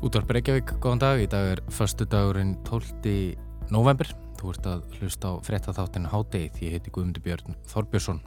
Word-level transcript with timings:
Útvarp 0.00 0.30
Reykjavík, 0.32 0.70
góðan 0.80 1.00
dag. 1.02 1.18
Í 1.20 1.26
dag 1.28 1.46
er 1.50 1.60
förstu 1.76 2.06
dagurinn 2.08 2.54
12. 2.64 3.34
november. 3.68 4.08
Þú 4.40 4.52
ert 4.54 4.68
að 4.70 4.94
hlusta 4.96 5.28
á 5.28 5.44
frettatháttin 5.44 6.08
Hádeið. 6.08 6.56
Ég 6.64 6.72
heiti 6.72 6.92
Guðmundur 6.94 7.20
Björn 7.26 7.58
Þorbjörnsson. 7.68 8.22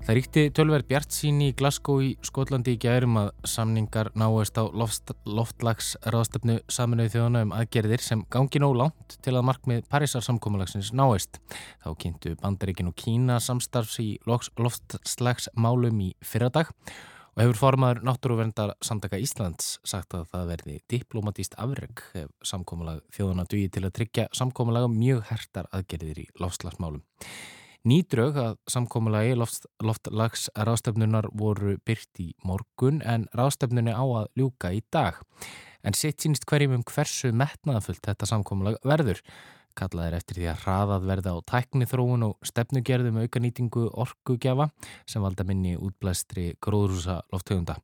Það 0.00 0.16
ríkti 0.16 0.46
tölverð 0.56 0.88
Bjart 0.88 1.12
sín 1.12 1.44
í 1.44 1.50
Glasgow 1.60 2.00
í 2.00 2.14
Skotlandi 2.24 2.78
í 2.78 2.80
gærum 2.80 3.20
að 3.20 3.30
samningar 3.52 4.14
náist 4.16 4.56
á 4.56 4.64
loft, 4.64 5.12
loftlags 5.28 5.92
ráðstöfnu 6.08 6.62
saminuði 6.72 7.18
þjóðana 7.18 7.46
um 7.50 7.56
aðgerðir 7.60 8.08
sem 8.08 8.24
gangi 8.32 8.64
nóg 8.64 8.78
langt 8.80 9.20
til 9.20 9.36
að 9.36 9.48
markmið 9.52 9.84
Parísar 9.92 10.24
samkómalagsins 10.24 10.94
náist. 10.96 11.36
Þá 11.84 11.90
kynntu 12.00 12.38
Bandaríkin 12.40 12.88
og 12.88 12.96
Kína 12.96 13.42
samstarfs 13.44 14.00
í 14.00 14.14
loftslags 14.24 15.52
málum 15.52 16.00
í 16.00 16.14
fyrradag 16.24 16.72
og 16.72 17.13
hefur 17.42 17.58
formaður 17.58 18.04
Náttúruverndar 18.06 18.72
Samtaka 18.84 19.18
Íslands 19.18 19.78
sagt 19.82 20.14
að 20.14 20.28
það 20.30 20.50
verði 20.52 20.74
diplomatíst 20.92 21.56
afreg 21.58 22.02
ef 22.20 22.28
samkómulag 22.46 23.00
þjóðana 23.16 23.44
dugi 23.50 23.72
til 23.74 23.82
að 23.82 23.94
tryggja 23.98 24.26
samkómulag 24.38 24.86
mjög 24.92 25.24
hertar 25.32 25.66
aðgerðir 25.74 26.20
í 26.22 26.26
loftslagsmálum. 26.38 27.02
Nýdraug 27.84 28.38
að 28.38 28.54
samkómulagi 28.70 29.34
loft, 29.36 29.66
loftlags 29.82 30.46
rástefnunar 30.54 31.26
voru 31.34 31.74
byrt 31.84 32.22
í 32.22 32.30
morgun 32.46 33.02
en 33.02 33.26
rástefnunni 33.34 33.92
á 33.92 34.04
að 34.04 34.30
ljúka 34.38 34.70
í 34.72 34.84
dag. 34.94 35.18
En 35.84 35.98
sitt 35.98 36.22
sínist 36.22 36.46
hverjum 36.48 36.78
um 36.78 36.86
hversu 36.86 37.34
metnaðafullt 37.34 38.06
þetta 38.06 38.30
samkómulag 38.30 38.78
verður. 38.86 39.20
Kallað 39.74 40.06
er 40.06 40.16
eftir 40.20 40.38
því 40.38 40.46
að 40.52 40.60
hraðað 40.64 41.08
verða 41.08 41.32
á 41.34 41.38
tæknithróun 41.50 42.26
og 42.28 42.46
stefnugerðum 42.46 43.18
auka 43.24 43.42
nýtingu 43.42 43.88
orkugjafa 44.04 44.68
sem 45.10 45.24
valda 45.24 45.46
minni 45.48 45.74
útblæstri 45.74 46.52
gróðrúsa 46.62 47.20
loftegunda. 47.34 47.80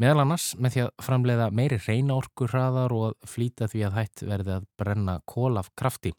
Meðal 0.00 0.22
annars 0.24 0.48
með 0.58 0.74
því 0.74 0.80
að 0.86 1.04
framleiða 1.06 1.50
meiri 1.54 1.78
reyna 1.84 2.16
orku 2.16 2.48
hraðar 2.48 2.94
og 2.96 3.04
að 3.10 3.28
flýta 3.28 3.68
því 3.70 3.84
að 3.86 3.98
hætt 3.98 4.24
verði 4.26 4.54
að 4.56 4.66
brenna 4.80 5.18
kól 5.28 5.60
af 5.60 5.68
krafti. 5.78 6.14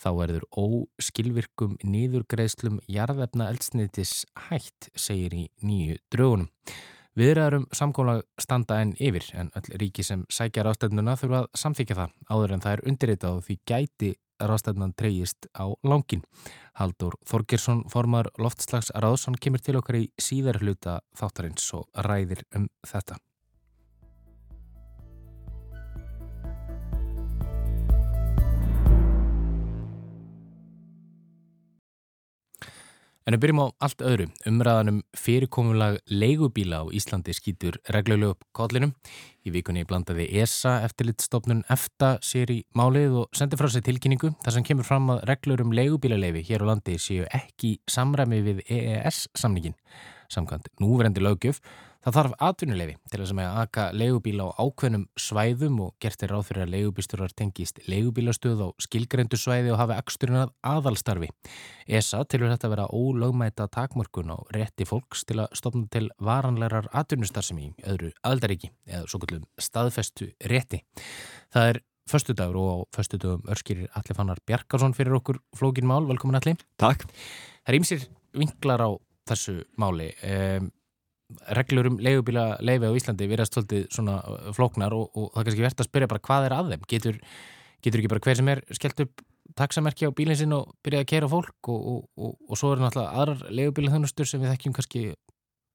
Þá 0.00 0.08
verður 0.16 0.46
óskilvirkum 0.56 1.74
nýðurgreðslum 1.84 2.78
jarðefna 2.88 3.50
eldsniðtis 3.52 4.22
hætt, 4.46 4.88
segir 4.96 5.34
í 5.36 5.44
nýju 5.60 5.98
draugunum. 6.14 6.48
Viðræðarum 7.20 7.66
samkólag 7.76 8.22
standa 8.40 8.78
enn 8.80 8.94
yfir 8.96 9.26
en 9.36 9.50
öll 9.58 9.74
ríki 9.82 10.00
sem 10.06 10.22
sækja 10.32 10.62
rástefnuna 10.64 11.18
þurfa 11.20 11.42
að 11.42 11.48
samþykja 11.62 11.96
það 11.98 12.14
áður 12.32 12.54
en 12.54 12.62
það 12.64 12.76
er 12.76 12.82
undirritað 12.88 13.36
og 13.36 13.42
því 13.44 13.56
gæti 13.68 14.10
rástefnan 14.40 14.94
treyjist 14.96 15.50
á 15.52 15.68
langin. 15.84 16.24
Haldur 16.80 17.18
Þorgirsson 17.28 17.82
formar 17.92 18.30
loftslags 18.40 18.88
ráðsson 18.96 19.36
kemur 19.36 19.60
til 19.60 19.76
okkar 19.82 20.00
í 20.00 20.06
síðar 20.16 20.62
hluta 20.64 21.02
þáttarins 21.20 21.68
og 21.76 21.90
ræðir 22.08 22.46
um 22.56 22.70
þetta. 22.88 23.20
En 33.30 33.36
við 33.36 33.44
byrjum 33.44 33.60
á 33.62 33.66
allt 33.86 34.00
öðru. 34.02 34.24
Umræðanum 34.50 34.96
fyrirkomulag 35.14 36.00
leigubíla 36.10 36.80
á 36.82 36.90
Íslandi 36.90 37.30
skýtur 37.30 37.76
reglulegu 37.94 38.32
upp 38.34 38.40
kollinum. 38.58 38.90
Í 39.46 39.52
vikunni 39.54 39.84
blandaði 39.86 40.24
ESA 40.42 40.80
eftirlitstofnun 40.88 41.60
EFTA 41.70 42.16
sér 42.26 42.50
í 42.50 42.56
málið 42.74 43.20
og 43.20 43.38
sendi 43.38 43.54
frá 43.60 43.68
sig 43.70 43.84
tilkynningu 43.86 44.32
þar 44.42 44.56
sem 44.56 44.66
kemur 44.66 44.88
fram 44.88 45.06
að 45.14 45.22
reglur 45.30 45.62
um 45.62 45.70
leigubílaleifi 45.78 46.42
hér 46.48 46.64
á 46.66 46.70
landi 46.72 46.96
séu 46.98 47.28
ekki 47.30 47.76
samræmi 47.86 48.42
við 48.48 48.64
EES 48.66 49.28
samningin. 49.38 49.78
Samkvæmt 50.26 50.66
núverendi 50.82 51.22
lögjöf 51.22 51.62
Það 52.00 52.14
þarf 52.16 52.34
atvinnuleifi 52.46 52.94
til 53.12 53.18
þess 53.20 53.32
að 53.34 53.36
með 53.36 53.46
að 53.50 53.58
aka 53.60 53.82
leigubíla 53.92 54.44
á 54.48 54.50
ákveðnum 54.56 55.02
svæðum 55.20 55.80
og 55.84 55.90
gert 56.00 56.22
er 56.24 56.30
ráð 56.32 56.46
fyrir 56.48 56.64
að 56.64 56.70
leigubísturar 56.72 57.34
tengist 57.36 57.82
leigubílastöð 57.84 58.62
á 58.64 58.68
skilgrendu 58.80 59.36
svæði 59.36 59.74
og 59.74 59.76
hafi 59.82 59.98
aksturinn 60.00 60.38
að 60.40 60.54
aðalstarfi. 60.64 61.28
ESA 61.84 62.22
tilur 62.24 62.48
þetta 62.54 62.70
að 62.70 62.74
vera 62.74 62.88
ólögmæta 62.88 63.68
takmörkun 63.76 64.32
og 64.32 64.48
rétti 64.56 64.88
fólks 64.88 65.26
til 65.28 65.42
að 65.44 65.52
stopna 65.60 65.92
til 65.92 66.06
varanlegar 66.24 66.88
atvinnustar 66.96 67.44
sem 67.44 67.60
í 67.60 67.68
öðru 67.84 68.14
aldaríki 68.24 68.72
eða 68.88 69.04
svo 69.04 69.20
kallum 69.20 69.44
staðfestu 69.60 70.32
rétti. 70.48 70.80
Það 71.52 71.74
er 71.74 71.84
förstu 72.08 72.32
dagur 72.32 72.56
og 72.64 72.72
á 72.72 72.76
förstu 72.96 73.20
dagum 73.20 73.44
örskýrir 73.44 73.92
Alli 73.92 74.16
Fannar 74.16 74.40
Bjarkarsson 74.48 74.96
fyrir 74.96 75.20
okkur 75.20 75.44
flókin 75.52 75.84
mál. 75.84 76.08
Velkomin 76.08 76.40
Alli. 76.40 76.56
Takk. 76.80 77.04
Það 77.60 77.74
er 77.74 77.82
ímsir 77.82 78.10
vinklar 78.32 78.88
á 78.88 78.90
þessu 79.28 79.60
máli. 79.76 80.14
Um, 80.24 80.72
reglur 81.56 81.90
um 81.90 81.98
leigubíla 82.02 82.44
leifi 82.64 82.90
á 82.90 82.98
Íslandi 82.98 83.28
verðast 83.30 83.56
svolítið 83.56 83.88
svona 83.94 84.18
uh, 84.20 84.50
flóknar 84.56 84.94
og, 84.96 85.08
og 85.14 85.32
það 85.34 85.40
er 85.42 85.48
kannski 85.48 85.66
verðt 85.66 85.82
að 85.82 85.90
spyrja 85.90 86.10
bara 86.12 86.24
hvað 86.28 86.46
er 86.48 86.56
að 86.56 86.72
þeim? 86.74 86.86
Getur, 86.94 87.20
getur 87.84 88.02
ekki 88.02 88.12
bara 88.12 88.24
hver 88.26 88.40
sem 88.40 88.52
er 88.54 88.62
skellt 88.78 89.04
upp 89.06 89.24
taksamerki 89.58 90.06
á 90.06 90.14
bílinn 90.14 90.38
sinn 90.38 90.54
og 90.56 90.74
byrja 90.84 91.04
að 91.04 91.10
kera 91.10 91.30
fólk 91.30 91.70
og, 91.72 92.06
og, 92.14 92.34
og 92.46 92.58
svo 92.58 92.74
er 92.74 92.82
náttúrulega 92.84 93.22
aðrar 93.22 93.46
leigubíla 93.50 93.94
þannustur 93.96 94.28
sem 94.30 94.42
við 94.42 94.54
þekkjum 94.54 94.76
kannski 94.78 95.04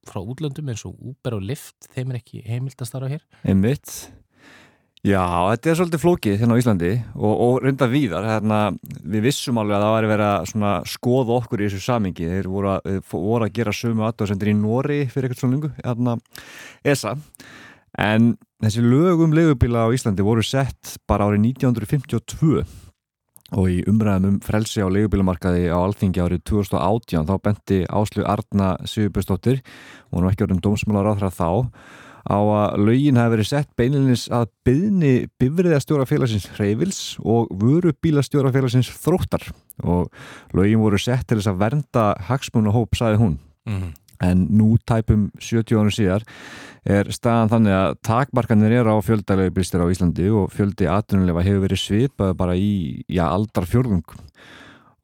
frá 0.06 0.22
útlöndum 0.22 0.70
eins 0.70 0.86
og 0.88 1.00
Uber 1.02 1.40
og 1.40 1.48
Lyft 1.50 1.90
þeim 1.96 2.14
er 2.14 2.22
ekki 2.22 2.44
heimilt 2.46 2.82
að 2.82 2.92
starfa 2.92 3.12
hér. 3.16 3.26
Einmitt 3.44 3.96
Já, 5.06 5.22
þetta 5.52 5.70
er 5.70 5.78
svolítið 5.78 6.02
flókið 6.02 6.40
hérna 6.42 6.56
á 6.58 6.60
Íslandi 6.64 6.92
og, 7.14 7.34
og 7.46 7.58
reynda 7.62 7.86
víðar. 7.92 8.26
Hérna, 8.26 8.60
við 9.06 9.28
vissum 9.28 9.60
alveg 9.62 9.76
að 9.78 9.84
það 9.84 9.92
var 9.94 10.06
að 10.08 10.14
vera 10.16 10.30
að 10.42 10.88
skoða 10.90 11.36
okkur 11.36 11.62
í 11.62 11.68
þessu 11.68 11.82
samingi. 11.84 12.30
Þeir 12.32 12.48
voru 12.50 12.72
að, 12.72 12.88
voru 13.12 13.46
að 13.46 13.52
gera 13.54 13.74
sömu 13.78 14.08
aðdáðsendur 14.08 14.50
í 14.50 14.56
Nóri 14.58 14.98
fyrir 15.12 15.28
eitthvað 15.28 15.44
svona 15.44 15.54
lungu, 15.54 15.70
hérna 15.78 16.16
ESA. 16.82 17.14
En 18.02 18.32
þessi 18.66 18.82
lögum 18.82 19.36
legubíla 19.38 19.84
á 19.86 19.94
Íslandi 19.94 20.26
voru 20.26 20.42
sett 20.42 20.96
bara 21.06 21.28
árið 21.30 21.44
1952 21.52 22.64
og 23.54 23.70
í 23.70 23.84
umræðum 23.86 24.40
um 24.40 24.40
frelsi 24.42 24.82
á 24.82 24.90
legubílamarkaði 24.90 25.68
á 25.70 25.78
Alþingi 25.78 26.24
árið 26.24 26.42
2018 26.50 27.30
þá 27.30 27.36
benti 27.46 27.78
Áslu 27.86 28.26
Arna 28.26 28.74
Sigurbjörnsdóttir, 28.90 29.62
hún 30.10 30.26
var 30.26 30.34
ekki 30.34 30.48
orðin 30.48 30.66
dómsmálar 30.66 31.14
á 31.14 31.22
það 31.22 31.38
þá 31.38 31.50
á 32.26 32.38
að 32.42 32.80
laugin 32.82 33.20
hafi 33.20 33.34
verið 33.36 33.50
sett 33.52 33.70
beinilinis 33.78 34.26
að 34.34 34.48
byðni 34.66 35.14
bifriðastjórafélagsins 35.42 36.48
Hreyvils 36.56 37.02
og 37.22 37.52
vöru 37.62 37.94
bílastjórafélagsins 38.02 38.90
Þróttar 39.04 39.46
og 39.86 40.10
laugin 40.58 40.82
voru 40.82 40.98
sett 41.02 41.28
til 41.30 41.38
þess 41.38 41.52
að 41.54 41.62
vernda 41.62 42.08
hagsmun 42.30 42.72
og 42.72 42.80
hóp, 42.80 42.98
saði 42.98 43.22
hún. 43.22 43.38
Mm 43.70 43.78
-hmm. 43.82 43.94
En 44.24 44.48
nú 44.50 44.78
tæpum 44.88 45.32
70 45.40 45.76
ánum 45.76 45.92
síðar 45.92 46.24
er 46.86 47.12
staðan 47.12 47.50
þannig 47.50 47.74
að 47.74 47.96
takmarkanir 48.02 48.72
er 48.72 48.88
á 48.88 48.96
fjöldalegu 49.02 49.52
bílstir 49.52 49.84
á 49.84 49.92
Íslandi 49.92 50.30
og 50.32 50.54
fjöldi 50.54 50.88
atvinnulefa 50.88 51.44
hefur 51.44 51.66
verið 51.68 51.82
svipað 51.82 52.38
bara 52.38 52.56
í 52.56 53.04
já, 53.10 53.26
aldar 53.28 53.66
fjörðung. 53.66 54.06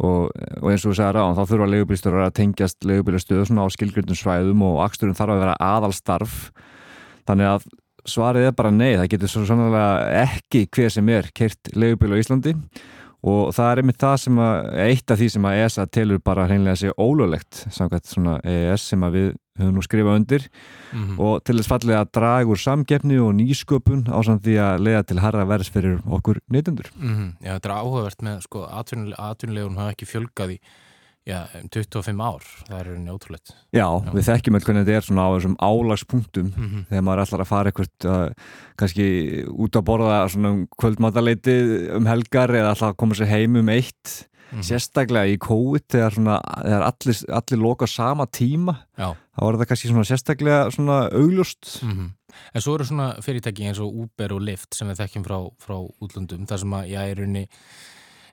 Og, 0.01 0.31
og 0.61 0.71
eins 0.71 0.85
og 0.85 0.93
þú 0.93 0.97
segir 0.97 1.19
á, 1.21 1.25
þá 1.37 1.43
þurfa 1.45 1.67
legubílstörar 1.69 2.25
að 2.25 2.37
tengjast 2.39 2.85
legubílastöðu 2.85 3.45
svona 3.45 3.65
á 3.65 3.73
skilgröndum 3.73 4.17
svæðum 4.17 4.63
og 4.65 4.81
aksturinn 4.85 5.17
þarf 5.17 5.35
að 5.35 5.41
vera 5.43 5.57
aðalstarf 5.59 6.51
þannig 7.27 7.51
að 7.51 7.67
svarið 8.09 8.47
er 8.49 8.55
bara 8.57 8.71
nei, 8.73 8.95
það 8.97 9.11
getur 9.13 9.31
svo 9.31 9.43
sannlega 9.45 9.85
ekki 10.23 10.65
hver 10.73 10.89
sem 10.93 11.13
er 11.13 11.29
kert 11.37 11.71
leigubíl 11.75 12.15
á 12.17 12.21
Íslandi 12.21 12.55
og 13.21 13.51
það 13.53 13.71
er 13.71 13.81
einmitt 13.81 14.01
það 14.01 14.15
sem 14.23 14.39
að, 14.41 14.55
eitt 14.87 15.13
af 15.13 15.19
því 15.19 15.27
sem 15.35 15.45
að 15.45 15.59
ESA 15.61 15.85
telur 15.93 16.21
bara 16.25 16.47
hreinlega 16.49 16.73
að 16.73 16.81
sé 16.81 16.93
ólöglegt 16.97 17.61
samkvæmt 17.69 18.09
svona 18.09 18.37
EES 18.41 18.87
sem 18.93 19.05
að 19.05 19.17
við 19.17 19.27
höfum 19.61 19.77
nú 19.77 19.83
skrifað 19.85 20.17
undir 20.17 20.47
mm 20.47 21.03
-hmm. 21.03 21.19
og 21.19 21.43
til 21.45 21.57
þess 21.57 21.69
fallið 21.69 21.97
að 21.99 22.11
draga 22.17 22.49
úr 22.49 22.61
samgefni 22.61 23.19
og 23.19 23.33
nýsköpun 23.37 24.07
á 24.09 24.17
samt 24.25 24.43
því 24.43 24.55
að 24.57 24.81
leiða 24.85 25.03
til 25.03 25.19
harra 25.19 25.45
verðs 25.45 25.69
fyrir 25.69 25.99
okkur 26.05 26.39
neytundur. 26.49 26.89
Mm 26.97 27.15
-hmm. 27.15 27.45
Já, 27.45 27.53
þetta 27.53 27.69
er 27.69 27.75
áhugavert 27.75 28.21
með 28.21 28.41
sko 28.41 28.65
atvinnulegun 29.19 29.77
hafa 29.77 29.91
ekki 29.91 30.05
fjölgað 30.05 30.51
í 30.51 30.59
Já, 31.21 31.45
25 31.69 32.15
um 32.15 32.21
ár, 32.25 32.45
það 32.65 32.79
er 32.79 32.87
rauninni 32.89 33.13
ótrúleitt. 33.13 33.51
Já, 33.69 33.83
Já, 33.85 34.09
við 34.09 34.23
þekkjum 34.25 34.55
alltaf 34.57 34.69
hvernig 34.71 34.87
þetta 34.87 34.97
er 34.97 35.05
svona 35.05 35.25
á 35.29 35.33
þessum 35.35 35.57
álagspunktum 35.61 36.47
mm 36.49 36.63
-hmm. 36.63 36.87
þegar 36.89 37.05
maður 37.05 37.21
alltaf 37.21 37.43
að 37.43 37.51
fara 37.51 37.69
eitthvað 37.69 38.07
uh, 38.09 38.47
kannski 38.81 39.05
út 39.53 39.77
að 39.77 39.85
borða 39.85 40.17
svona 40.33 40.53
um 40.55 40.63
kvöldmataleiti 40.81 41.55
um 41.99 42.09
helgar 42.09 42.49
eða 42.49 42.73
alltaf 42.73 42.89
að 42.89 42.97
koma 43.03 43.19
sér 43.19 43.29
heim 43.29 43.55
um 43.61 43.69
eitt 43.69 44.25
mm 44.25 44.57
-hmm. 44.57 44.65
sérstaklega 44.65 45.29
í 45.29 45.37
COVID 45.37 45.85
þegar, 45.93 46.17
svona, 46.17 46.41
þegar 46.65 46.87
allir, 46.89 47.23
allir 47.29 47.61
loka 47.61 47.87
sama 47.87 48.25
tíma 48.25 48.75
Já. 48.97 49.13
þá 49.13 49.41
er 49.45 49.57
það 49.61 49.67
kannski 49.67 49.87
svona 49.87 50.09
sérstaklega 50.09 50.71
svona 50.71 51.09
augljóst. 51.13 51.83
Mm 51.83 51.91
-hmm. 51.91 52.09
En 52.53 52.61
svo 52.61 52.75
eru 52.75 52.85
svona 52.85 53.21
fyrirtæki 53.21 53.67
eins 53.67 53.79
og 53.79 53.93
Uber 53.93 54.33
og 54.33 54.41
Lyft 54.41 54.73
sem 54.73 54.87
við 54.87 54.97
þekkjum 54.97 55.23
frá, 55.23 55.37
frá 55.59 55.77
útlöndum 56.01 56.47
þar 56.47 56.57
sem 56.57 56.73
að, 56.73 56.87
já, 56.87 56.99
er 56.99 57.19
Eh, 57.19 57.47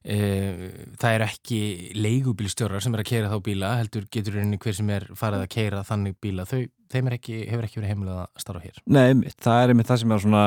það 0.04 1.14
er 1.14 1.24
ekki 1.26 1.60
leigubílstjórar 1.98 2.84
sem 2.84 2.94
er 2.94 3.02
að 3.02 3.08
keira 3.10 3.30
þá 3.32 3.38
bíla 3.44 3.72
heldur 3.80 4.06
getur 4.14 4.38
einni 4.40 4.60
hver 4.62 4.76
sem 4.76 4.92
er 4.94 5.08
farið 5.18 5.44
að 5.44 5.50
keira 5.52 5.82
þannig 5.86 6.18
bíla, 6.22 6.46
þau, 6.48 6.60
þeim 6.92 7.10
ekki, 7.16 7.40
hefur 7.50 7.66
ekki 7.66 7.80
verið 7.80 7.92
heimilega 7.92 8.26
að 8.26 8.44
starfa 8.44 8.64
hér. 8.64 8.78
Nei, 8.86 9.34
það 9.42 9.62
er 9.62 9.74
einmitt 9.74 9.90
það 9.90 10.02
sem 10.02 10.14
er 10.14 10.24
svona 10.24 10.44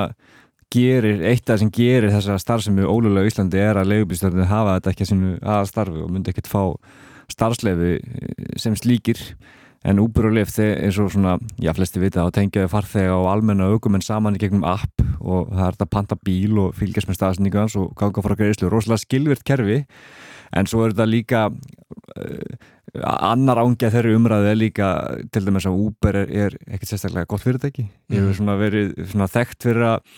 gerir, 0.72 1.24
eitt 1.28 1.44
af 1.44 1.54
það 1.54 1.62
sem 1.66 1.72
gerir 1.76 2.14
þessa 2.16 2.38
starfsemi 2.40 2.88
ólulega 2.88 3.28
í 3.28 3.32
Íslandi 3.34 3.60
er 3.62 3.80
að 3.82 3.92
leigubílstjórnir 3.92 4.52
hafa 4.52 4.78
þetta 4.78 4.94
ekki 4.94 5.06
að 5.06 5.12
sinu 5.12 5.32
aðstarfi 5.58 6.04
og 6.06 6.14
myndi 6.14 6.32
ekkert 6.32 6.52
fá 6.52 6.62
starfslefi 7.32 7.98
sem 8.60 8.78
slíkir 8.80 9.20
en 9.84 10.02
Uber 10.02 10.28
og 10.30 10.36
Lyft 10.36 10.60
eins 10.62 10.98
og 11.02 11.10
svona, 11.14 11.38
já 11.62 11.74
flesti 11.74 12.02
vita, 12.02 12.26
þá 12.28 12.36
tengjaðu 12.38 12.70
farþega 12.70 13.16
og 13.18 13.30
almenna 13.32 13.70
aukumenn 13.74 14.04
saman 14.06 14.38
í 14.38 14.42
gegnum 14.42 14.66
app 14.68 15.02
og 15.20 15.50
það 15.50 15.64
er 15.66 15.78
þetta 15.78 15.88
panta 15.96 16.18
bíl 16.22 16.60
og 16.62 16.76
fylgjast 16.78 17.10
með 17.10 17.18
staðsningu 17.18 17.62
hans 17.62 17.78
og 17.80 17.96
ganga 17.98 18.24
frá 18.26 18.36
greiðslu, 18.38 18.70
rosalega 18.70 19.02
skilvirt 19.02 19.46
kerfi. 19.48 19.80
En 20.58 20.68
svo 20.68 20.84
er 20.84 20.94
þetta 20.94 21.08
líka 21.08 21.42
uh, 21.48 22.70
annar 23.02 23.62
ángið 23.64 23.96
þeirri 23.96 24.14
umræðu 24.18 24.52
er 24.52 24.60
líka 24.60 24.92
til 25.34 25.46
dæmis 25.48 25.66
að 25.70 25.80
Uber 25.88 26.20
er, 26.26 26.36
er 26.46 26.60
ekkert 26.68 26.92
sérstaklega 26.92 27.30
gott 27.32 27.46
fyrirtæki. 27.46 27.88
Ég 28.12 28.22
hefur 28.22 28.38
svona 28.42 28.58
verið 28.60 28.94
svona 29.14 29.30
þekkt 29.32 29.70
fyrir 29.70 29.88
að 29.94 30.16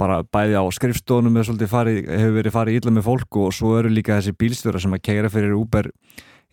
bara 0.00 0.22
bæði 0.26 0.58
á 0.58 0.64
skrifstónum 0.74 1.36
hefur 1.38 2.34
verið 2.34 2.54
farið 2.54 2.80
ílla 2.80 2.94
með 2.96 3.06
fólk 3.06 3.40
og 3.44 3.52
svo 3.54 3.76
eru 3.78 3.92
líka 3.92 4.16
þessi 4.18 4.34
bílstjóra 4.38 4.80
sem 4.82 4.94
að 4.96 5.04
keira 5.06 5.30
fyrir 5.30 5.54
Uber 5.54 5.90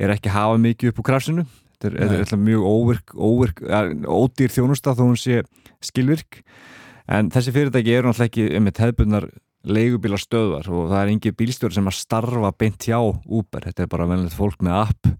er 0.02 0.14
ekki 0.14 0.34
hafa 0.34 0.60
mikið 0.62 0.92
upp 0.92 1.02
á 1.02 1.08
krafsinu 1.10 1.46
þetta 1.82 1.92
er, 2.06 2.20
er, 2.22 2.26
er 2.26 2.42
mjög 2.42 2.68
óvirk, 2.70 3.16
óvirk 3.16 3.64
ódýr 4.06 4.54
þjónusta 4.54 4.96
þó 4.98 5.06
hún 5.08 5.20
sé 5.20 5.42
skilvirk. 5.84 6.42
En 7.12 7.32
þessi 7.34 7.54
fyrirtæki 7.56 7.96
eru 7.98 8.12
náttúrulega 8.12 8.30
ekki 8.30 8.62
með 8.62 8.84
hefðbundnar 8.86 9.28
leigubílar 9.68 10.22
stöðvar 10.22 10.70
og 10.74 10.88
það 10.90 11.02
er 11.02 11.12
engin 11.12 11.38
bílstjóri 11.38 11.78
sem 11.78 11.90
að 11.90 12.00
starfa 12.00 12.54
beint 12.58 12.88
hjá 12.88 12.98
Uber, 13.02 13.68
þetta 13.68 13.86
er 13.86 13.92
bara 13.92 14.08
venilegt 14.10 14.38
fólk 14.38 14.64
með 14.66 14.78
app 14.80 15.12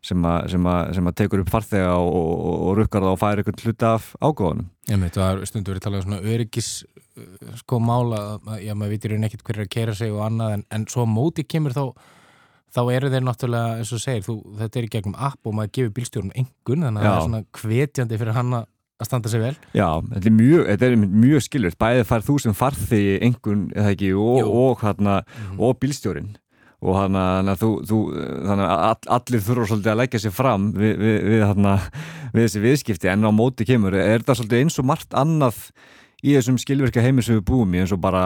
sem 0.00 0.22
að, 0.24 0.46
sem 0.54 0.68
að, 0.72 0.92
sem 0.96 1.10
að 1.10 1.16
tekur 1.18 1.42
upp 1.42 1.50
farþega 1.52 1.90
og, 2.00 2.14
og, 2.16 2.54
og 2.70 2.78
rukkar 2.78 3.04
það 3.04 3.16
og 3.16 3.20
færi 3.20 3.42
einhvern 3.42 3.64
hluta 3.66 3.90
af 3.98 4.06
ágóðanum. 4.16 4.70
Ég 4.88 5.02
veit, 5.02 5.18
það 5.18 5.32
er 5.32 5.50
stundu 5.50 5.72
verið 5.72 5.82
að 5.82 5.86
tala 5.86 6.00
um 6.00 6.06
svona 6.06 6.34
öryggis 6.34 6.70
sko 7.60 7.80
mála, 7.84 8.22
já 8.62 8.72
maður 8.72 8.94
vitir 8.94 9.14
hérna 9.14 9.28
ekkert 9.28 9.44
hver 9.44 9.60
er 9.60 9.66
að 9.66 9.74
kera 9.74 9.96
sig 9.98 10.14
og 10.14 10.24
annað 10.24 10.56
en, 10.56 10.64
en 10.72 10.86
svo 10.88 11.04
móti 11.10 11.44
kemur 11.44 11.76
þá 11.76 11.84
þá 12.74 12.82
eru 12.94 13.12
þeir 13.12 13.24
náttúrulega, 13.26 13.78
eins 13.80 13.94
og 13.94 14.02
segir, 14.02 14.26
þú, 14.26 14.36
þetta 14.60 14.80
er 14.80 14.86
í 14.86 14.92
gegnum 14.92 15.16
app 15.16 15.46
og 15.46 15.56
maður 15.56 15.72
gefur 15.78 15.94
bílstjórnum 15.96 16.36
engun 16.42 16.86
þannig 16.86 17.00
að 17.00 17.06
já. 17.06 17.10
það 17.10 17.16
er 17.16 17.26
svona 17.28 17.42
hvetjandi 17.60 18.20
fyrir 18.20 18.38
hann 18.38 18.58
að 18.60 18.68
standa 19.00 19.32
sig 19.32 19.40
vel. 19.40 19.54
Já, 19.72 19.88
þetta 20.10 20.28
er 20.28 20.36
mjög, 20.36 20.62
þetta 20.68 20.86
er 20.86 20.96
mjög 21.00 21.44
skilvert, 21.46 21.80
bæðið 21.80 22.06
fær 22.10 22.26
þú 22.26 22.36
sem 22.44 22.56
farði 22.56 23.02
engun, 23.24 23.66
eða 23.72 23.94
ekki, 23.94 24.12
og, 24.12 24.40
og, 24.44 24.84
hérna, 24.84 25.20
mm 25.20 25.44
-hmm. 25.46 25.60
og 25.66 25.78
bílstjórin 25.80 26.30
og 26.80 26.96
þannig 26.96 27.50
að, 27.52 27.60
þú, 27.60 27.70
þú, 27.88 27.98
þannig 28.48 28.70
að 28.72 29.08
allir 29.16 29.42
þurfa 29.44 29.66
svolítið 29.68 29.92
að 29.92 30.00
leggja 30.00 30.20
sér 30.22 30.32
fram 30.32 30.68
við, 30.72 30.92
við, 30.96 31.16
við, 31.28 31.42
þarna, 31.44 31.74
við 32.32 32.46
þessi 32.46 32.62
viðskipti 32.64 33.10
en 33.12 33.28
á 33.28 33.30
móti 33.36 33.66
kemur, 33.68 33.96
er 34.00 34.24
það 34.24 34.40
svolítið 34.40 34.62
eins 34.64 34.80
og 34.80 34.88
margt 34.88 35.16
annað 35.20 35.58
í 36.24 36.34
þessum 36.36 36.56
skilverka 36.60 37.04
heimi 37.04 37.24
sem 37.24 37.36
við 37.36 37.46
búum 37.50 37.76
í 37.76 37.82
eins 37.82 37.92
og 37.92 38.00
bara 38.00 38.24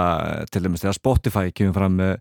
til 0.55 0.62
dæmis 0.62 0.85
þegar 0.85 0.99
Spotify 0.99 1.50
kemur 1.55 1.75
fram 1.75 1.99
með 1.99 2.14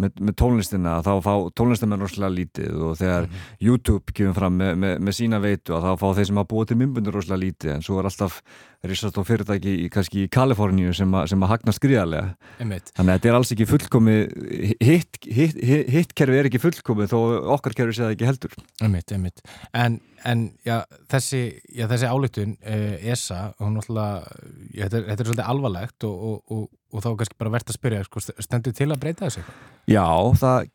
með, 0.00 0.16
með 0.20 0.36
tónlistina 0.40 0.96
þá 1.06 1.12
fá 1.24 1.32
tónlistamenn 1.58 2.04
rosalega 2.04 2.36
lítið 2.38 2.82
og 2.88 2.98
þegar 3.00 3.28
mm 3.28 3.34
-hmm. 3.34 3.66
YouTube 3.68 4.16
kemur 4.16 4.34
fram 4.38 4.58
með, 4.60 4.74
með, 4.84 4.98
með 5.06 5.18
sína 5.20 5.40
veitu 5.42 5.76
þá 5.76 5.92
fá 6.00 6.08
þeir 6.16 6.26
sem 6.26 6.40
hafa 6.40 6.52
búið 6.54 6.68
til 6.68 6.80
mymbundur 6.80 7.18
rosalega 7.18 7.44
lítið 7.44 7.74
en 7.74 7.82
svo 7.86 7.98
er 8.00 8.10
alltaf 8.10 8.42
risast 8.86 9.18
og 9.20 9.26
fyrirtæki 9.28 9.74
í, 9.84 9.88
kannski 9.92 10.24
í 10.24 10.30
Kaliforníu 10.32 10.94
sem, 10.96 11.12
a, 11.12 11.26
sem 11.28 11.42
að 11.44 11.52
hagna 11.52 11.74
skriðarlega 11.76 12.34
þannig 12.60 13.00
að 13.02 13.10
þetta 13.10 13.30
er 13.30 13.38
alls 13.38 13.52
ekki 13.54 13.68
fullkomið 13.68 14.20
hitt 14.80 15.20
hit, 15.26 15.58
hit, 15.60 15.90
hit 15.92 16.14
kerfi 16.16 16.40
er 16.40 16.48
ekki 16.48 16.62
fullkomið 16.62 17.12
þó 17.12 17.18
okkar 17.58 17.76
kerfi 17.76 17.98
sé 17.98 18.06
það 18.06 18.16
ekki 18.16 18.30
heldur 18.30 18.56
einmitt, 18.80 19.12
einmitt. 19.12 19.44
En, 19.76 20.00
en 20.24 20.48
já, 20.64 20.78
þessi, 21.12 21.42
já, 21.68 21.86
þessi 21.90 22.08
álutun 22.08 22.56
uh, 22.64 22.96
ESA, 23.12 23.42
hún 23.60 23.76
náttúrulega 23.76 24.36
þetta 24.76 25.00
er, 25.02 25.08
þetta 25.10 25.18
er 25.18 25.30
svolítið 25.30 25.50
alvarlegt 25.54 26.08
og, 26.08 26.28
og, 26.30 26.44
og 26.56 26.68
og 26.90 27.04
þá 27.04 27.10
er 27.10 27.18
kannski 27.20 27.38
bara 27.40 27.52
verðt 27.54 27.70
að 27.70 27.78
spyrja 27.78 28.06
sko, 28.06 28.22
stendur 28.42 28.74
til 28.76 28.88
að 28.90 29.00
breyta 29.02 29.28
þessu? 29.28 29.44
Já, 29.90 30.06
það 30.40 30.70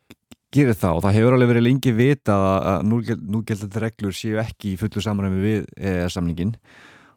gerir 0.54 0.78
það 0.78 0.98
og 0.98 1.04
það 1.04 1.16
hefur 1.18 1.36
alveg 1.36 1.50
verið 1.50 1.66
lengi 1.66 1.92
vita 1.96 2.36
að 2.72 2.84
núgjeldandi 2.88 3.82
reglur 3.82 4.16
séu 4.16 4.38
ekki 4.40 4.72
í 4.72 4.78
fullu 4.80 5.02
samræmi 5.04 5.42
við 5.42 5.66
e 5.76 5.96
samningin 6.12 6.54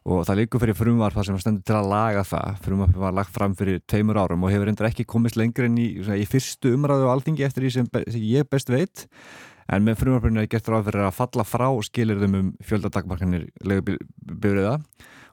og 0.10 0.24
það 0.26 0.40
líkur 0.42 0.64
fyrir 0.64 0.78
frumvarp 0.78 1.18
það 1.18 1.28
sem 1.28 1.38
stendur 1.44 1.66
til 1.70 1.76
að 1.78 1.92
laga 1.92 2.24
það. 2.26 2.56
Frumvarp 2.66 2.98
var 3.04 3.14
lagt 3.20 3.36
fram 3.36 3.54
fyrir 3.58 3.84
teimur 3.90 4.18
árum 4.18 4.46
og 4.46 4.54
hefur 4.54 4.72
endur 4.72 4.90
ekki 4.90 5.06
komist 5.10 5.38
lengur 5.38 5.68
en 5.68 5.78
í, 5.78 5.92
í 6.02 6.26
fyrstu 6.30 6.74
umræðu 6.78 7.06
og 7.06 7.14
alþingi 7.14 7.46
eftir 7.46 7.66
því 7.66 7.74
sem, 7.76 7.90
sem 8.08 8.26
ég 8.26 8.50
best 8.50 8.72
veit. 8.74 9.06
En 9.70 9.86
með 9.86 10.00
frumvarpinu 10.02 10.42
er 10.42 10.50
gett 10.50 10.72
ráð 10.72 10.90
fyrir 10.90 11.06
að 11.06 11.18
falla 11.20 11.46
frá 11.46 11.68
skilirðum 11.86 12.40
um 12.40 12.50
fjöldadagmarkanir 12.66 13.46
legubyrðiða 13.70 14.80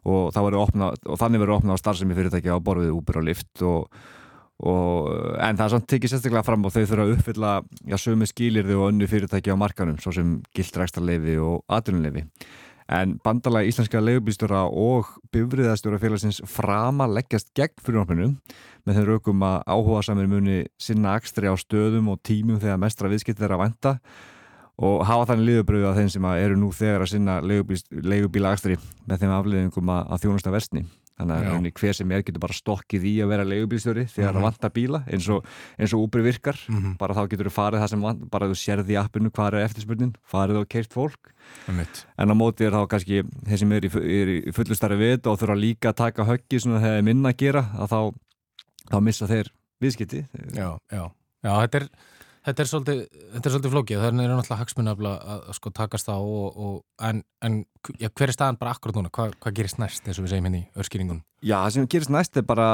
og, 0.06 0.36
og 0.36 1.16
þannig 1.16 1.40
verður 1.40 1.56
opnað 1.56 1.80
á 1.80 1.82
starfsemi 1.82 2.18
fyrirtæki 2.18 2.52
á 2.52 2.60
borfið 2.60 2.92
Uber 2.92 3.22
og 3.22 3.26
Lyft 3.30 3.64
og, 3.64 3.96
og, 4.60 5.08
en 5.40 5.56
það 5.56 5.64
er 5.64 5.72
samt 5.72 5.88
tekið 5.94 6.12
sérstaklega 6.12 6.44
fram 6.46 6.68
og 6.68 6.76
þau 6.76 6.82
þurfa 6.82 7.06
að 7.06 7.14
uppfylla 7.16 7.56
sömu 8.04 8.28
skýlirði 8.28 8.76
og 8.76 8.90
önnu 8.90 9.08
fyrirtæki 9.08 9.56
á 9.56 9.56
markanum 9.56 9.96
svo 10.02 10.12
sem 10.14 10.36
gildrækstarleifi 10.52 11.40
og 11.40 11.64
atvinnuleifi 11.72 12.26
en 12.92 13.16
bandalagi 13.24 13.72
íslenska 13.72 14.00
leifubýstura 14.02 14.62
og 14.70 15.08
bifriðastjóra 15.34 15.98
félagsins 16.02 16.38
frama 16.50 17.08
leggjast 17.10 17.50
gegn 17.56 17.82
fyrirnápinu 17.82 18.28
með 18.86 18.98
þeim 18.98 19.08
raukum 19.08 19.42
að 19.46 19.56
áhuga 19.66 20.04
samir 20.06 20.30
muni 20.30 20.58
sinna 20.78 21.16
ekstri 21.18 21.50
á 21.50 21.54
stöðum 21.58 22.12
og 22.12 22.22
tímum 22.26 22.60
þegar 22.62 22.78
mestra 22.82 23.10
viðskipt 23.10 23.42
er 23.42 23.56
að 23.56 23.64
venda 23.64 23.96
og 24.76 25.02
hafa 25.08 25.32
þannig 25.32 25.50
liðubröðu 25.50 25.88
að 25.90 25.98
þeim 26.02 26.12
sem 26.14 26.28
eru 26.36 26.60
nú 26.60 26.70
þegar 26.76 27.02
að 27.02 27.12
sinna 27.14 27.40
leigubílagstri 27.42 28.78
með 29.08 29.24
þeim 29.24 29.34
afliðingum 29.40 29.92
að, 29.96 30.06
að 30.12 30.22
þjónusta 30.26 30.54
versni 30.54 30.86
þannig 31.16 31.46
að 31.48 31.80
hver 31.80 31.96
sem 31.96 32.10
er 32.12 32.24
getur 32.26 32.42
bara 32.42 32.56
stokkið 32.56 33.06
í 33.08 33.12
að 33.24 33.30
vera 33.32 33.46
leigubílstjóri 33.48 34.04
þegar 34.04 34.16
það 34.16 34.34
mm 34.34 34.36
-hmm. 34.36 34.46
vantar 34.46 34.72
bíla 34.76 35.00
eins 35.06 35.28
og, 35.32 35.46
eins 35.78 35.94
og 35.96 36.02
Uber 36.04 36.22
virkar. 36.22 36.58
Mm 36.68 36.76
-hmm. 36.76 36.96
bara 36.98 37.14
þá 37.14 37.22
getur 37.30 37.48
þú 37.48 37.54
farið 37.56 37.80
það 37.80 37.90
sem 37.90 38.02
vant 38.02 38.30
bara 38.30 38.48
þú 38.50 38.56
sérði 38.60 38.92
í 38.92 39.00
appinu 39.00 39.30
hvað 39.30 39.54
er 39.54 39.64
eftirspurnin 39.64 40.14
farið 40.24 40.60
og 40.60 40.68
keirt 40.68 40.92
fólk. 40.92 41.32
En 42.18 42.30
á 42.30 42.34
móti 42.36 42.66
er 42.66 42.72
þá 42.72 42.86
kannski 42.88 43.22
þeir 43.46 43.58
sem 43.58 43.72
er 43.72 43.84
í, 43.84 43.90
í 44.48 44.52
fullu 44.52 44.74
starfi 44.74 44.96
við 44.96 45.26
og 45.26 45.38
þurfa 45.40 45.56
líka 45.56 45.88
að 45.88 45.96
taka 45.96 46.24
höggi 46.24 46.60
þegar 46.60 46.80
það 46.80 46.98
er 46.98 47.02
minna 47.02 47.28
að 47.28 47.36
gera 47.36 47.62
að 47.78 47.88
þá, 47.88 48.00
þá 48.92 49.00
missa 49.00 49.26
þeir 49.26 49.52
viðskipti. 49.80 50.26
Já, 50.52 50.78
já, 50.92 51.10
já, 51.42 51.52
þetta 51.64 51.78
er 51.78 51.88
Þetta 52.46 52.62
er 52.62 52.68
svolítið, 52.70 52.98
þetta 53.32 53.48
er 53.48 53.52
svolítið 53.52 53.72
flókið, 53.72 53.96
það 53.98 54.06
er 54.06 54.14
náttúrulega 54.14 54.56
hagsmunafla 54.60 55.12
að 55.34 55.46
sko 55.56 55.70
takast 55.74 56.10
á 56.14 56.14
og, 56.14 56.58
og, 56.62 56.76
en, 57.08 57.24
en 57.42 57.56
já, 57.98 58.06
hver 58.06 58.30
er 58.30 58.36
staðan 58.36 58.58
bara 58.60 58.74
akkurat 58.76 59.00
núna? 59.00 59.10
Hva, 59.10 59.26
hvað 59.42 59.56
gerist 59.56 59.80
næst 59.82 60.06
eins 60.06 60.20
og 60.20 60.28
við 60.28 60.34
segjum 60.36 60.46
henni 60.46 60.60
hérna 60.62 60.78
í 60.78 60.84
örskýringunum? 60.84 61.24
Já, 61.42 61.56
það 61.56 61.74
sem 61.74 61.88
gerist 61.96 62.12
næst 62.14 62.38
er 62.38 62.46
bara 62.46 62.68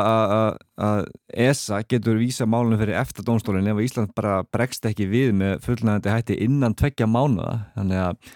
að 0.76 1.08
ESA 1.46 1.80
getur 1.88 2.20
vísa 2.20 2.44
málunum 2.44 2.82
fyrir 2.82 3.00
eftir 3.00 3.24
dónstólinn 3.24 3.72
ef 3.72 3.80
Ísland 3.86 4.12
bara 4.18 4.42
bregst 4.44 4.84
ekki 4.92 5.08
við 5.08 5.32
með 5.40 5.64
fullnægandi 5.64 6.12
hætti 6.12 6.40
innan 6.44 6.76
tveggja 6.76 7.08
mánuða, 7.08 7.56
þannig 7.78 8.04
að 8.10 8.34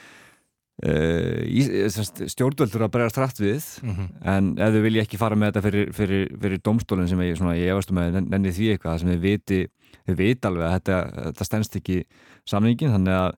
stjórnvöldur 0.76 2.84
að 2.84 2.92
bregast 2.92 3.16
rætt 3.16 3.38
við, 3.40 3.64
mm 3.82 3.94
-hmm. 3.94 4.08
en 4.28 4.50
ef 4.60 4.74
þau 4.74 4.82
vilja 4.84 5.04
ekki 5.06 5.20
fara 5.20 5.36
með 5.36 5.52
þetta 5.52 5.64
fyrir, 5.64 5.92
fyrir, 5.96 6.26
fyrir 6.42 6.60
dómstólinn 6.60 7.08
sem 7.08 7.22
ég, 7.24 7.38
svona, 7.38 7.56
ég 7.56 7.72
efast 7.72 7.90
um 7.90 8.02
að 8.02 8.20
nenni 8.28 8.52
því 8.52 8.74
eitthvað 8.74 9.00
sem 9.00 9.14
þau 9.14 9.22
viti 9.24 9.62
við 10.06 10.20
veit 10.20 10.44
alveg 10.44 10.66
að 10.66 10.74
þetta, 10.76 10.98
þetta 11.30 11.48
stennst 11.48 11.78
ekki 11.80 12.02
samningin, 12.44 12.92
þannig 12.92 13.16
að 13.16 13.32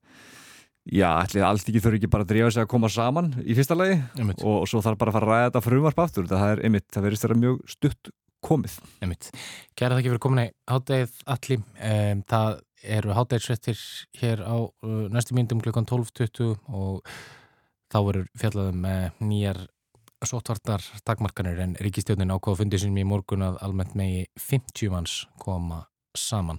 já, 0.88 1.08
allt 1.44 1.68
ekki 1.68 1.82
þurfi 1.84 2.00
ekki 2.00 2.10
bara 2.10 2.26
að 2.26 2.32
drífa 2.32 2.50
sig 2.50 2.64
að 2.64 2.72
koma 2.72 2.88
saman 2.88 3.34
í 3.44 3.54
fyrsta 3.54 3.76
lagi 3.76 4.00
einmitt. 4.18 4.42
og 4.42 4.66
svo 4.68 4.80
þarf 4.82 4.98
bara 4.98 5.12
að 5.12 5.18
fara 5.18 5.26
að 5.26 5.32
ræða 5.32 5.50
þetta 5.50 5.66
frumarp 5.68 5.98
aftur 5.98 6.30
það 6.30 6.52
er 6.52 6.64
einmitt, 6.64 6.88
það 6.90 7.06
verðist 7.06 7.26
þeirra 7.26 7.42
mjög 7.42 7.60
stutt 7.68 8.10
komið. 8.44 8.76
Einmitt. 9.02 9.30
Kæra 9.78 9.98
þakki 9.98 10.12
fyrir 10.12 10.22
komin 10.22 10.44
í 10.44 10.50
háttegið 10.70 11.14
allir 11.34 11.58
um, 11.58 12.20
það 12.30 12.60
eru 12.82 13.14
háttegiðsvettir 13.16 13.80
hér 14.20 14.44
á 14.44 14.56
uh, 14.58 15.08
næstu 15.12 15.36
myndum 15.36 15.62
kl. 15.64 15.72
12.20 15.74 16.54
og 16.68 17.02
þá 17.88 17.98
verður 18.04 18.30
fjallaðum 18.38 18.86
með 18.86 19.24
nýjar 19.24 19.66
Sóttvartar 20.26 20.82
dagmarkanir 21.06 21.60
en 21.62 21.76
Ríkistjónin 21.78 22.32
ákváða 22.34 22.64
fundið 22.64 22.80
sem 22.82 22.96
í 22.98 23.04
morgun 23.06 23.44
að 23.46 23.60
almennt 23.62 23.94
megi 23.94 24.24
50 24.42 24.90
manns 24.90 25.20
koma 25.38 25.84
saman 26.18 26.58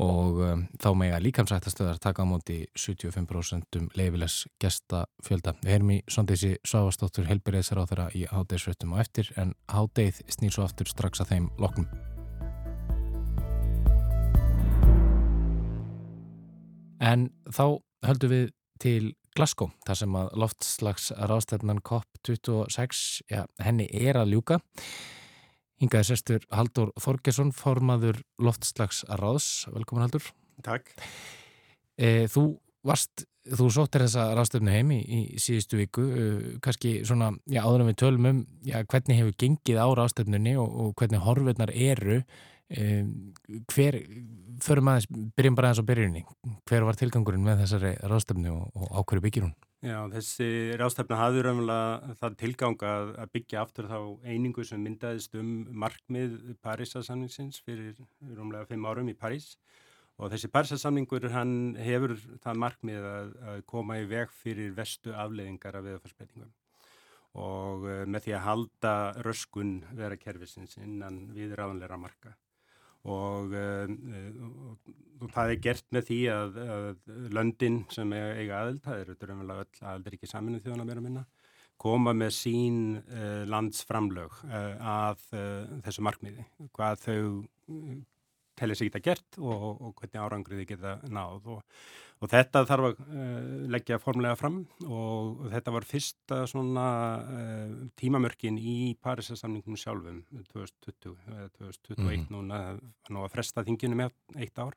og 0.00 0.38
um, 0.44 0.62
þá 0.80 0.88
með 0.96 1.16
að 1.16 1.24
líkamsættastöðar 1.26 1.98
taka 2.00 2.24
á 2.24 2.30
móti 2.30 2.60
75% 2.78 3.80
um 3.80 3.90
leifilegs 3.98 4.44
gesta 4.62 5.04
fjölda. 5.26 5.56
Við 5.64 5.74
erum 5.76 5.92
í 5.96 5.98
sondísi 6.08 6.54
Sáastóttur 6.64 7.28
helbyrðisar 7.28 7.82
á 7.82 7.84
þeirra 7.90 8.08
í 8.16 8.24
hátdegisvöttum 8.30 8.94
og 8.96 9.04
eftir 9.04 9.34
en 9.40 9.52
hátdeið 9.68 10.22
snýr 10.32 10.56
svo 10.56 10.64
aftur 10.64 10.88
strax 10.88 11.20
að 11.20 11.34
þeim 11.34 11.52
loknum. 11.60 12.19
En 17.00 17.30
þá 17.48 17.80
höldum 18.06 18.32
við 18.32 18.50
til 18.80 19.14
Glasgow, 19.36 19.70
þar 19.86 19.98
sem 20.00 20.16
að 20.18 20.34
loftslags 20.42 21.10
rástefnan 21.30 21.80
COP26, 21.86 23.00
já, 23.30 23.44
henni 23.62 23.86
er 23.94 24.18
að 24.20 24.34
ljúka. 24.34 24.58
Hingaði 25.80 26.10
sestur 26.10 26.44
Haldur 26.52 26.90
Þorgesson, 27.00 27.54
formaður 27.56 28.20
loftslags 28.42 29.04
ráðs. 29.20 29.68
Velkomin 29.72 30.04
Haldur. 30.04 30.26
Takk. 30.66 30.90
E, 31.96 32.26
þú 32.28 32.44
varst, 32.84 33.24
þú 33.48 33.70
sóttir 33.72 34.04
þessa 34.04 34.26
ráðstöfnu 34.36 34.74
heimi 34.74 34.98
í, 35.00 35.22
í 35.36 35.40
síðustu 35.40 35.80
viku. 35.80 36.04
E, 36.04 36.28
Kanski 36.64 36.98
svona, 37.08 37.30
já, 37.48 37.62
áður 37.64 37.86
en 37.86 37.90
við 37.92 37.98
tölum 38.02 38.28
um, 38.32 38.44
já, 38.66 38.80
hvernig 38.82 39.22
hefur 39.22 39.38
gengið 39.40 39.80
á 39.80 39.88
ráðstöfnunni 40.02 40.56
og, 40.60 40.68
og 40.68 40.92
hvernig 41.00 41.24
horfirnar 41.24 41.72
eru. 41.72 42.20
Hver, 42.70 43.96
förum 44.62 44.92
aðeins, 44.92 45.08
byrjum 45.34 45.56
bara 45.58 45.70
aðeins 45.70 45.82
á 45.82 45.90
byrjunni. 45.90 46.22
Hver 46.70 46.86
var 46.86 46.98
tilgangurinn 47.00 47.42
með 47.42 47.64
þessari 47.64 47.96
ráðstöfnu 48.04 48.52
og, 48.54 48.70
og 48.78 48.92
á 48.94 49.00
hverju 49.02 49.24
byggir 49.26 49.46
hún? 49.48 49.56
Já, 49.80 49.96
þessi 50.12 50.46
rástefna 50.76 51.16
hafður 51.16 51.46
raunverulega 51.48 52.14
það 52.20 52.34
tilgang 52.42 52.82
að, 52.84 53.12
að 53.22 53.30
byggja 53.32 53.60
aftur 53.62 53.86
þá 53.88 53.98
einingu 54.28 54.64
sem 54.68 54.82
myndaðist 54.84 55.38
um 55.40 55.54
markmið 55.72 56.34
Parísasamningsins 56.60 57.62
fyrir 57.64 57.96
rúmlega 58.36 58.68
fimm 58.68 58.84
árum 58.84 59.08
í 59.08 59.16
París 59.16 59.54
og 60.20 60.28
þessi 60.34 60.50
Parísasamningur 60.52 61.30
hann 61.32 61.54
hefur 61.80 62.12
það 62.44 62.60
markmið 62.66 63.08
að, 63.08 63.32
að 63.54 63.64
koma 63.72 63.96
í 64.02 64.04
veg 64.10 64.36
fyrir 64.42 64.76
vestu 64.76 65.16
afleiðingar 65.16 65.80
af 65.80 65.88
veðafarsbreytingum 65.88 66.52
og 67.40 67.88
uh, 67.88 68.04
með 68.04 68.26
því 68.26 68.36
að 68.36 68.46
halda 68.50 68.94
röskun 69.24 69.74
vera 69.96 70.20
kervisins 70.20 70.76
innan 70.76 71.22
viðráðanleira 71.32 71.96
marka 72.04 72.36
uh, 73.08 74.76
og 75.20 75.32
það 75.34 75.52
er 75.52 75.62
gert 75.64 75.86
með 75.94 76.06
því 76.08 76.20
að, 76.32 76.58
að 76.76 76.86
löndin 77.36 77.82
sem 77.92 78.12
eiga 78.16 78.60
aðild, 78.62 78.82
það 78.84 79.02
eru 79.04 79.16
drömmulega 79.20 79.64
öll 79.64 79.88
aðildir 79.92 80.16
ekki 80.16 80.30
saminu 80.30 80.62
þjóðan 80.64 80.84
að 80.84 80.92
vera 80.92 81.04
minna, 81.04 81.24
koma 81.80 82.14
með 82.16 82.32
sín 82.36 82.78
uh, 83.00 83.42
landsframlög 83.48 84.38
uh, 84.48 84.94
að 84.94 85.26
þessu 85.86 86.06
markmiði, 86.06 86.46
hvað 86.76 87.04
þau 87.06 87.20
telja 88.60 88.76
sig 88.78 88.90
geta 88.90 89.02
gert 89.04 89.40
og, 89.40 89.66
og 89.80 89.96
hvernig 89.98 90.20
árangrið 90.20 90.62
þið 90.62 90.68
geta 90.74 90.94
náð. 91.08 91.48
Og, 91.54 91.80
og 92.20 92.30
þetta 92.32 92.64
þarf 92.68 92.90
að 92.90 93.00
uh, 93.06 93.38
leggja 93.72 94.00
formlega 94.02 94.36
fram 94.38 94.60
og 94.86 95.46
þetta 95.54 95.74
var 95.76 95.88
fyrsta 95.88 96.42
svona 96.50 96.86
uh, 97.24 97.72
tímamörkin 98.00 98.60
í 98.60 98.76
Parísasamningum 99.00 99.78
sjálfum 99.80 100.22
2020 100.52 101.16
eða 101.38 101.48
2021 101.56 102.04
mm. 102.04 102.30
núna, 102.34 102.62
nú 103.10 103.24
að 103.24 103.34
fresta 103.34 103.66
þinginu 103.66 104.04
með 104.04 104.14
eitt 104.36 104.60
ár. 104.60 104.76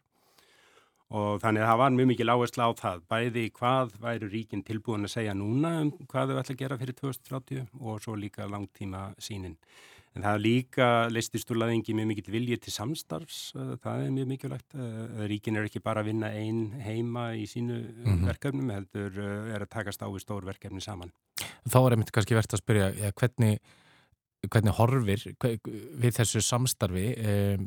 Og 1.13 1.37
þannig 1.43 1.61
að 1.61 1.67
það 1.69 1.79
var 1.83 1.91
mjög 1.93 2.07
mikið 2.09 2.25
lágæsla 2.25 2.65
á 2.65 2.71
það 2.79 3.01
bæði 3.11 3.41
hvað 3.53 3.97
væru 4.01 4.29
ríkinn 4.31 4.63
tilbúin 4.65 5.05
að 5.05 5.11
segja 5.13 5.35
núna 5.37 5.75
um 5.83 5.91
hvað 6.09 6.31
þau 6.31 6.39
ætla 6.39 6.55
að 6.55 6.61
gera 6.63 6.77
fyrir 6.79 6.97
2030 6.97 7.67
og 7.83 7.99
svo 8.01 8.15
líka 8.17 8.47
langtíma 8.49 9.11
sínin 9.21 9.59
En 10.13 10.21
það 10.21 10.35
er 10.37 10.41
líka 10.43 10.87
leististurlaðingi 11.09 11.95
mjög 11.97 12.09
mikill 12.11 12.33
viljið 12.35 12.59
til 12.65 12.73
samstarfs, 12.75 13.39
eh, 13.57 13.73
það 13.81 14.03
er 14.05 14.11
mjög 14.13 14.27
mikilvægt. 14.29 14.75
Eh, 14.77 15.23
ríkin 15.31 15.57
er 15.57 15.69
ekki 15.69 15.81
bara 15.83 16.03
að 16.03 16.11
vinna 16.11 16.29
einn 16.29 16.79
heima 16.85 17.33
í 17.33 17.47
sínu 17.49 17.77
mm 17.81 18.03
-hmm. 18.05 18.25
verkefnum, 18.29 18.69
heldur 18.69 19.17
er 19.55 19.61
að 19.65 19.69
takast 19.69 20.01
á 20.05 20.07
við 20.07 20.21
stór 20.21 20.45
verkefni 20.45 20.81
saman. 20.81 21.11
Þá 21.67 21.79
er 21.85 21.91
einmitt 21.91 22.11
kannski 22.11 22.35
verðt 22.35 22.53
að 22.53 22.61
spyrja, 22.61 22.87
ja, 22.95 23.11
hvernig, 23.11 23.59
hvernig 24.49 24.73
horfir 24.77 25.35
við 25.39 26.13
þessu 26.13 26.41
samstarfi, 26.41 27.15
e, 27.17 27.57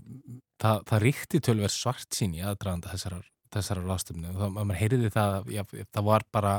það, 0.60 0.84
það 0.84 1.02
ríkti 1.02 1.40
tölver 1.40 1.72
svart 1.72 2.10
sín 2.14 2.34
í 2.34 2.44
aðdraðanda 2.44 2.92
þessarar 2.92 3.24
þessara 3.56 3.84
ráðstöfnu 3.86 4.32
og 4.34 4.56
þá 4.56 4.76
heyrði 4.76 5.10
það 5.14 5.50
já, 5.54 5.62
það 5.94 6.06
var 6.08 6.24
bara 6.34 6.54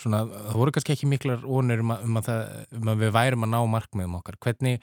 svona, 0.00 0.22
það 0.24 0.58
voru 0.62 0.74
kannski 0.76 0.94
ekki 0.96 1.10
miklar 1.10 1.44
ónur 1.44 1.84
um, 1.84 1.94
um, 1.96 2.20
um 2.20 2.92
að 2.92 3.04
við 3.04 3.14
værum 3.16 3.46
að 3.46 3.52
ná 3.54 3.58
markmiðum 3.74 4.18
okkar 4.20 4.38
hvernig, 4.40 4.80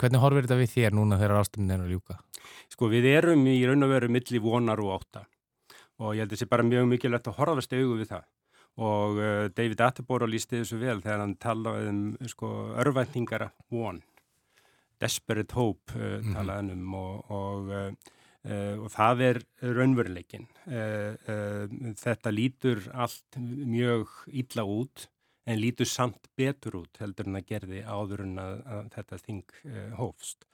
Hvernig 0.00 0.22
horfir 0.22 0.46
þetta 0.46 0.56
við 0.56 0.70
þér 0.72 0.94
núna 0.96 1.18
þegar 1.20 1.42
ástumni 1.42 1.74
er 1.74 1.82
að 1.84 1.90
ljúka? 1.92 2.14
Sko 2.72 2.88
við 2.88 3.08
erum 3.10 3.42
í 3.50 3.58
raun 3.68 3.84
og 3.84 3.90
veru 3.92 4.08
milli 4.08 4.40
vonar 4.40 4.80
og 4.80 4.94
átta 4.96 5.26
og 6.00 6.14
ég 6.16 6.22
held 6.22 6.30
að 6.30 6.36
þetta 6.38 6.40
sé 6.40 6.48
bara 6.48 6.64
mjög 6.64 6.86
mikilvægt 6.88 7.28
að 7.28 7.36
horfast 7.36 7.74
auðu 7.76 7.98
við 7.98 8.08
það. 8.14 8.28
Og 8.80 9.18
uh, 9.20 9.48
David 9.52 9.82
Attenborough 9.84 10.32
lísti 10.32 10.62
þessu 10.62 10.78
vel 10.80 11.02
þegar 11.02 11.20
hann 11.20 11.34
talaði 11.42 11.90
um 11.90 12.30
sko 12.30 12.52
örvæntingara 12.80 13.50
von. 13.68 14.00
Desperate 15.00 15.52
hope 15.58 15.92
uh, 15.98 16.16
-hmm. 16.16 16.32
talaði 16.32 16.78
um 16.78 16.94
og, 16.96 17.30
og, 17.36 17.70
uh, 17.76 18.74
og 18.80 18.88
það 18.88 19.20
er 19.26 19.42
raunveruleikin 19.60 20.46
þetta 22.00 22.30
lítur 22.32 22.78
allt 22.94 23.36
mjög 23.36 24.08
illa 24.32 24.64
út 24.64 25.10
en 25.50 25.58
lítur 25.58 25.88
samt 25.88 26.30
betur 26.38 26.80
út 26.84 27.00
heldur 27.02 27.28
en 27.30 27.40
að 27.40 27.48
gerði 27.50 27.82
áður 27.82 28.24
en 28.26 28.38
að, 28.42 28.54
að 28.76 28.88
þetta 28.94 29.20
þing 29.24 29.56
uh, 29.66 29.88
hófst. 29.98 30.46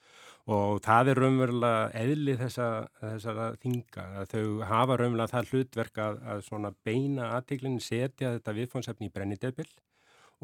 Og 0.47 0.79
það 0.85 1.11
er 1.11 1.21
raunverulega 1.21 1.89
eðli 1.99 2.37
þessa, 2.39 2.69
þessara 3.01 3.49
þinga 3.65 4.05
þau 4.31 4.45
hafa 4.71 4.99
raunverulega 5.01 5.33
það 5.33 5.51
hlutverk 5.51 6.01
að, 6.05 6.21
að 6.31 6.71
beina 6.87 7.33
aðteglinn 7.35 7.81
setja 7.83 8.37
þetta 8.37 8.55
viðfónsefni 8.61 9.11
í 9.11 9.13
brennidebil 9.13 9.69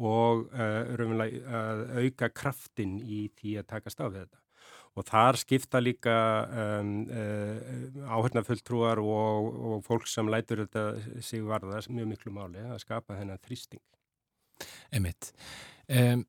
og 0.03 0.45
uh, 0.51 0.93
raunverulega 0.99 1.63
að 1.63 1.83
auka 2.03 2.31
kraftin 2.35 2.97
í 2.99 3.25
því 3.39 3.59
að 3.61 3.69
takast 3.71 4.03
á 4.03 4.05
við 4.09 4.25
þetta. 4.25 4.39
Og 4.93 5.07
þar 5.07 5.39
skipta 5.41 5.79
líka 5.81 6.15
um, 6.53 6.91
uh, 7.09 8.11
áhörnafulltrúar 8.13 9.01
og, 9.01 9.49
og 9.71 9.81
fólk 9.87 10.05
sem 10.11 10.29
lætur 10.29 10.67
þetta 10.67 11.23
sig 11.23 11.41
varða 11.47 11.81
mjög 11.89 12.11
miklu 12.11 12.35
máli 12.35 12.61
að 12.67 12.83
skapa 12.83 13.17
þennan 13.17 13.41
þrýsting 13.41 13.81
Emmitt. 14.93 15.31
Um, 15.89 16.23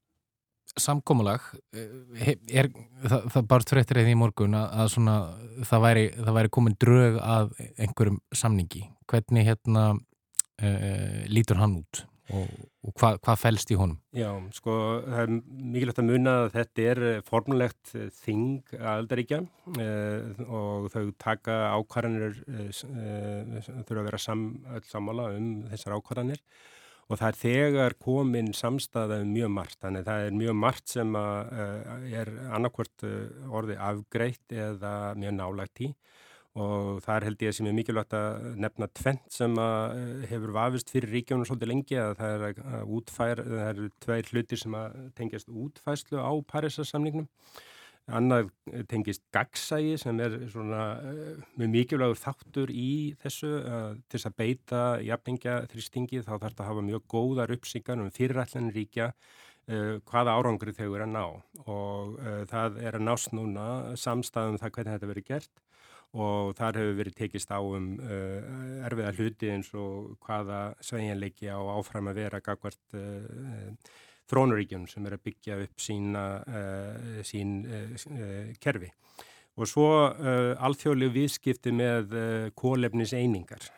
samkómulag, 0.80 1.44
eh, 1.74 2.34
er, 2.50 2.70
það, 3.04 3.28
það 3.34 3.44
bara 3.50 3.68
tvettir 3.70 4.00
eða 4.02 4.14
í 4.14 4.16
morgun 4.18 4.56
að, 4.58 4.88
svona, 4.94 5.18
það, 5.62 5.84
væri, 5.86 6.08
það 6.16 6.38
væri 6.38 6.52
komin 6.56 6.80
drög 6.82 7.20
að 7.22 7.54
einhverjum 7.76 8.18
samningi. 8.34 8.82
Hvernig 9.10 9.46
hérna 9.46 9.84
uh, 9.94 11.22
lítur 11.30 11.60
hann 11.60 11.78
út 11.82 12.02
og, 12.32 12.48
og 12.88 12.94
hvað 12.96 13.18
hva 13.26 13.34
fælst 13.36 13.70
í 13.74 13.76
honum? 13.78 13.98
Já, 14.16 14.30
sko, 14.56 14.74
það 15.04 15.22
er 15.22 15.32
mikilvægt 15.74 16.00
að 16.00 16.08
muna 16.08 16.36
að 16.40 16.46
þetta 16.54 16.86
er 16.90 17.02
formulegt 17.28 17.92
þing 18.22 18.74
aðaldaríkja 18.80 19.42
uh, 19.44 20.44
og 20.48 20.88
þau 20.94 21.04
taka 21.20 21.58
ákvarðanir, 21.76 22.38
uh, 22.48 22.70
þurfa 23.84 24.00
að 24.00 24.08
vera 24.08 24.22
sam, 24.26 24.46
öll 24.72 24.86
samála 24.88 25.28
um 25.36 25.50
þessar 25.70 25.98
ákvarðanir 25.98 26.40
og 27.08 27.20
það 27.20 27.28
er 27.28 27.38
þegar 27.40 27.96
komin 28.00 28.52
samstæðað 28.56 29.26
mjög 29.28 29.52
margt, 29.58 29.78
þannig 29.82 30.06
það 30.06 30.28
er 30.28 30.38
mjög 30.38 30.56
margt 30.62 30.94
sem 30.94 31.18
að, 31.18 31.52
uh, 31.64 32.06
er 32.20 32.30
annarkvört 32.56 33.06
uh, 33.08 33.50
orði 33.60 33.78
afgreitt 33.90 34.56
eða 34.56 34.94
mjög 35.20 35.36
nálægt 35.40 35.84
í 35.84 35.90
og 36.54 37.00
það 37.02 37.16
er 37.16 37.24
held 37.26 37.40
ég 37.42 37.54
sem 37.56 37.66
er 37.66 37.74
mikilvægt 37.74 38.14
að 38.14 38.44
nefna 38.62 38.86
tvent 38.94 39.24
sem 39.34 39.56
uh, 39.58 40.24
hefur 40.30 40.54
vafist 40.54 40.92
fyrir 40.94 41.10
ríkjónum 41.16 41.48
svolítið 41.48 41.72
lengi 41.72 41.98
að 41.98 42.12
það 42.20 42.34
er 42.34 42.44
að 42.46 42.92
útfæra, 42.98 43.46
það 43.50 43.70
eru 43.72 43.88
tveir 44.04 44.30
hlutir 44.30 44.62
sem 44.62 44.76
að 44.78 44.98
tengjast 45.18 45.50
útfæslu 45.50 46.22
á 46.22 46.32
Parísarsamningnum 46.52 47.26
Annað 48.12 48.50
tengist 48.90 49.22
gagsægi 49.32 49.94
sem 50.02 50.18
er 50.20 50.34
svona 50.52 50.80
uh, 51.00 51.38
með 51.56 51.70
mikilvægur 51.72 52.18
þáttur 52.20 52.68
í 52.68 53.14
þessu 53.22 53.48
uh, 53.62 53.94
til 53.96 54.18
þess 54.18 54.28
að 54.28 54.36
beita 54.42 54.80
jafningja 55.00 55.54
þrýstingi 55.72 56.20
þá 56.20 56.34
þarf 56.34 56.44
þetta 56.50 56.66
að 56.66 56.68
hafa 56.68 56.84
mjög 56.90 57.06
góðar 57.14 57.54
uppsíkan 57.56 58.04
um 58.04 58.12
fyrirætlan 58.12 58.68
ríkja 58.76 59.08
uh, 59.08 59.96
hvaða 60.04 60.36
árangri 60.36 60.76
þau 60.76 60.90
eru 60.90 61.06
að 61.06 61.14
ná. 61.14 61.24
Og 61.64 62.20
það 62.52 62.80
er 62.84 63.00
að 63.00 63.06
nást 63.08 63.32
núna 63.32 63.68
samstæðum 63.96 64.60
það 64.60 64.76
hvernig 64.76 64.98
þetta 64.98 65.12
verið 65.14 65.30
gert 65.32 65.64
og 66.14 66.52
þar 66.54 66.76
hefur 66.78 66.98
verið 67.00 67.14
tekist 67.18 67.50
á 67.50 67.58
um 67.58 67.94
erfiða 68.86 69.14
hluti 69.16 69.48
eins 69.50 69.72
og 69.74 70.12
hvaða 70.22 70.60
sveigjanleiki 70.84 71.48
á 71.50 71.58
áfram 71.58 72.12
að 72.12 72.20
vera 72.20 72.44
gagvart 72.44 73.00
þrónuríkjunum 74.30 74.88
sem 74.90 75.06
er 75.08 75.16
að 75.16 75.24
byggja 75.28 75.60
upp 75.64 75.84
sína, 75.84 76.24
uh, 76.48 77.22
sín 77.26 77.56
uh, 77.68 78.52
kerfi. 78.62 78.90
Og 79.54 79.68
svo 79.70 79.86
alþjóðlegu 80.66 81.14
viðskipti 81.14 81.70
með 81.70 82.16
kólefnis 82.58 83.12
einingar 83.14 83.68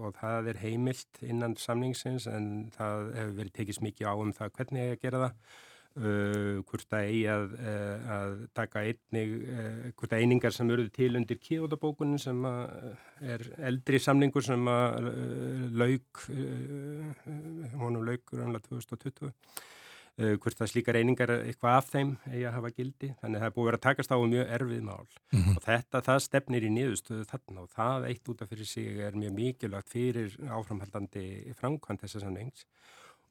og 0.00 0.14
það 0.16 0.48
er 0.48 0.60
heimilt 0.62 1.18
innan 1.20 1.52
samningsins 1.60 2.24
en 2.32 2.46
það 2.72 3.10
hefur 3.18 3.34
verið 3.42 3.52
tekist 3.58 3.84
mikið 3.84 4.08
á 4.08 4.14
um 4.16 4.32
það 4.32 4.54
hvernig 4.56 4.86
ég 4.86 4.94
að 4.96 5.02
gera 5.02 5.20
það. 5.26 5.34
Uh, 5.92 6.62
hvort 6.64 6.94
að 6.96 7.02
eigi 7.04 7.24
að, 7.28 7.50
uh, 7.60 8.12
að 8.14 8.30
taka 8.56 8.80
einnig, 8.80 9.32
uh, 9.44 9.90
hvort 9.92 10.14
að 10.16 10.22
einingar 10.24 10.54
sem 10.56 10.70
eruð 10.72 10.88
til 10.96 11.10
undir 11.18 11.36
kíótabókunin 11.36 12.22
sem 12.22 12.38
er 13.20 13.44
eldri 13.68 14.00
samningur 14.00 14.46
sem 14.46 14.70
að 14.72 15.10
laug, 15.76 16.22
honum 17.76 18.06
laugur 18.08 18.40
ánlega 18.40 18.70
2020 18.70 19.28
uh, 19.28 20.32
hvort 20.40 20.56
það 20.62 20.72
slíkar 20.72 20.98
einingar 21.02 21.34
eitthvað 21.36 21.76
af 21.76 21.90
þeim 21.92 22.14
eigi 22.30 22.46
að 22.48 22.56
hafa 22.56 22.72
gildi. 22.78 23.12
Þannig 23.20 23.36
að 23.36 23.44
það 23.44 23.50
er 23.50 23.54
búið 23.58 23.64
að 23.64 23.70
vera 23.70 23.80
að 23.82 23.86
takast 23.86 24.14
á 24.14 24.16
um 24.16 24.32
mjög 24.32 24.56
erfið 24.56 24.82
mál. 24.88 25.06
Mm 25.32 25.42
-hmm. 25.42 25.56
og 25.56 25.66
þetta, 25.66 26.02
það 26.08 26.22
stefnir 26.28 26.68
í 26.68 26.72
niðurstöðu 26.78 27.28
þarna 27.34 27.66
og 27.66 27.70
það 27.76 28.08
eitt 28.08 28.32
út 28.32 28.42
af 28.42 28.48
fyrir 28.48 28.70
sig 28.72 28.96
er 28.96 29.12
mjög 29.12 29.36
mikilvægt 29.36 29.92
fyrir 29.92 30.36
áframhaldandi 30.48 31.26
framkvæmt 31.60 32.00
þessa 32.06 32.24
samnings 32.24 32.64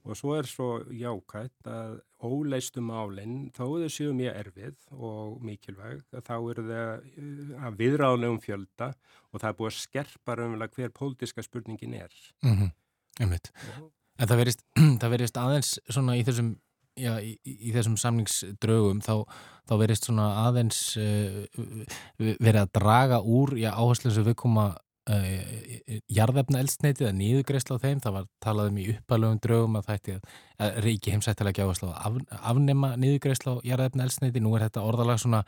og 0.02 0.18
svo 0.18 0.34
er 0.38 0.50
svo 0.50 0.70
jákvægt 0.90 1.68
að 1.70 2.00
óleistum 2.26 2.90
álinn 2.94 3.36
þó 3.54 3.64
þau 3.66 3.90
séu 3.92 4.14
mjög 4.18 4.40
erfið 4.42 4.76
og 4.98 5.38
mikilvæg 5.46 6.02
þá 6.26 6.34
eru 6.38 6.66
þau 6.68 6.82
uh, 6.82 7.68
að 7.68 7.80
viðráðlegum 7.82 8.42
fjölda 8.42 8.92
og 9.32 9.42
það 9.44 9.50
er 9.52 9.58
búið 9.60 9.72
að 9.72 9.80
skerpa 9.80 10.38
raunverulega 10.38 10.78
hver 10.78 10.94
pólitíska 10.98 11.46
spurningin 11.46 11.98
er 12.02 12.14
mm 12.44 12.58
-hmm. 12.58 12.72
En 14.18 14.28
það 14.28 14.38
verist, 14.38 14.62
það 15.02 15.10
verist 15.10 15.38
aðeins 15.38 15.80
svona 15.90 16.18
í 16.18 16.24
þessum 16.24 16.56
já, 16.98 17.20
í, 17.22 17.38
í 17.44 17.72
þessum 17.72 17.98
samningsdraugum 17.98 19.02
þá, 19.02 19.26
þá 19.70 19.74
verist 19.82 20.08
svona 20.08 20.28
aðeins 20.48 20.98
uh, 20.98 21.46
verið 22.18 22.62
að 22.62 22.74
draga 22.74 23.22
úr 23.22 23.56
áherslu 23.56 24.12
sem 24.12 24.26
við 24.26 24.36
koma 24.36 24.76
jarðefna 26.12 26.62
eldsneiti 26.62 27.06
eða 27.06 27.18
nýðugreisla 27.18 27.78
á 27.80 27.84
þeim, 27.84 28.02
það 28.04 28.16
var 28.18 28.30
talað 28.44 28.72
um 28.72 28.80
í 28.82 28.88
uppalöfum 28.94 29.42
draugum 29.44 29.78
að 29.80 29.88
það 29.88 30.00
ætti 30.00 30.16
að 30.62 30.80
ríki 30.86 31.16
heimsættilega 31.16 31.68
að 31.68 31.84
af, 31.92 32.20
afnema 32.54 32.94
nýðugreisla 33.02 33.58
á 33.58 33.64
jarðefna 33.68 34.08
eldsneiti, 34.08 34.44
nú 34.44 34.56
er 34.56 34.68
þetta 34.68 34.86
orðalag 34.88 35.22
svona 35.22 35.44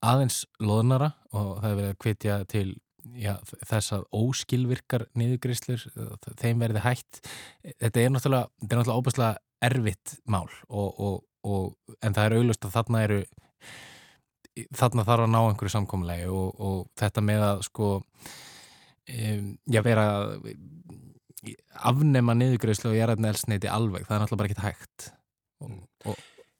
aðeins 0.00 0.44
loðnara 0.62 1.12
og 1.32 1.58
það 1.60 1.70
er 1.70 1.78
verið 1.80 1.92
að 1.92 2.00
kvetja 2.04 2.38
til 2.48 2.68
já, 3.20 3.34
þess 3.68 3.94
að 3.96 4.06
óskilvirkar 4.16 5.06
niðugriðslur, 5.18 5.86
þeim 6.40 6.62
verði 6.62 6.84
hægt 6.84 7.22
þetta 7.80 8.02
er 8.02 8.12
náttúrulega, 8.14 8.50
þetta 8.62 8.74
er 8.74 8.80
náttúrulega 8.80 9.00
óbærslega 9.00 9.70
erfitt 9.70 10.16
mál 10.24 10.48
og, 10.68 11.00
og, 11.00 11.16
og, 11.44 11.96
en 12.00 12.16
það 12.16 12.26
er 12.26 12.36
auglust 12.38 12.66
að 12.66 12.76
þarna 12.76 13.02
eru 13.06 13.20
þarna 14.76 15.06
þarf 15.08 15.26
að 15.26 15.32
ná 15.32 15.40
einhverju 15.40 15.74
samkómulegi 15.76 16.30
og 16.30 16.86
þetta 16.98 17.24
með 17.24 17.46
að 17.46 17.66
sko 17.68 17.90
um, 19.10 19.46
já 19.70 19.82
vera 19.86 20.06
afnema 21.90 22.36
niðugriðslu 22.36 22.92
og 22.92 22.98
ég 22.98 23.06
er 23.06 23.14
að 23.14 23.24
nelsneiti 23.24 23.70
alveg, 23.72 24.04
það 24.08 24.16
er 24.16 24.22
náttúrulega 24.24 24.42
bara 24.42 24.50
ekki 24.50 24.66
hægt. 24.66 25.08
Og 26.10 26.18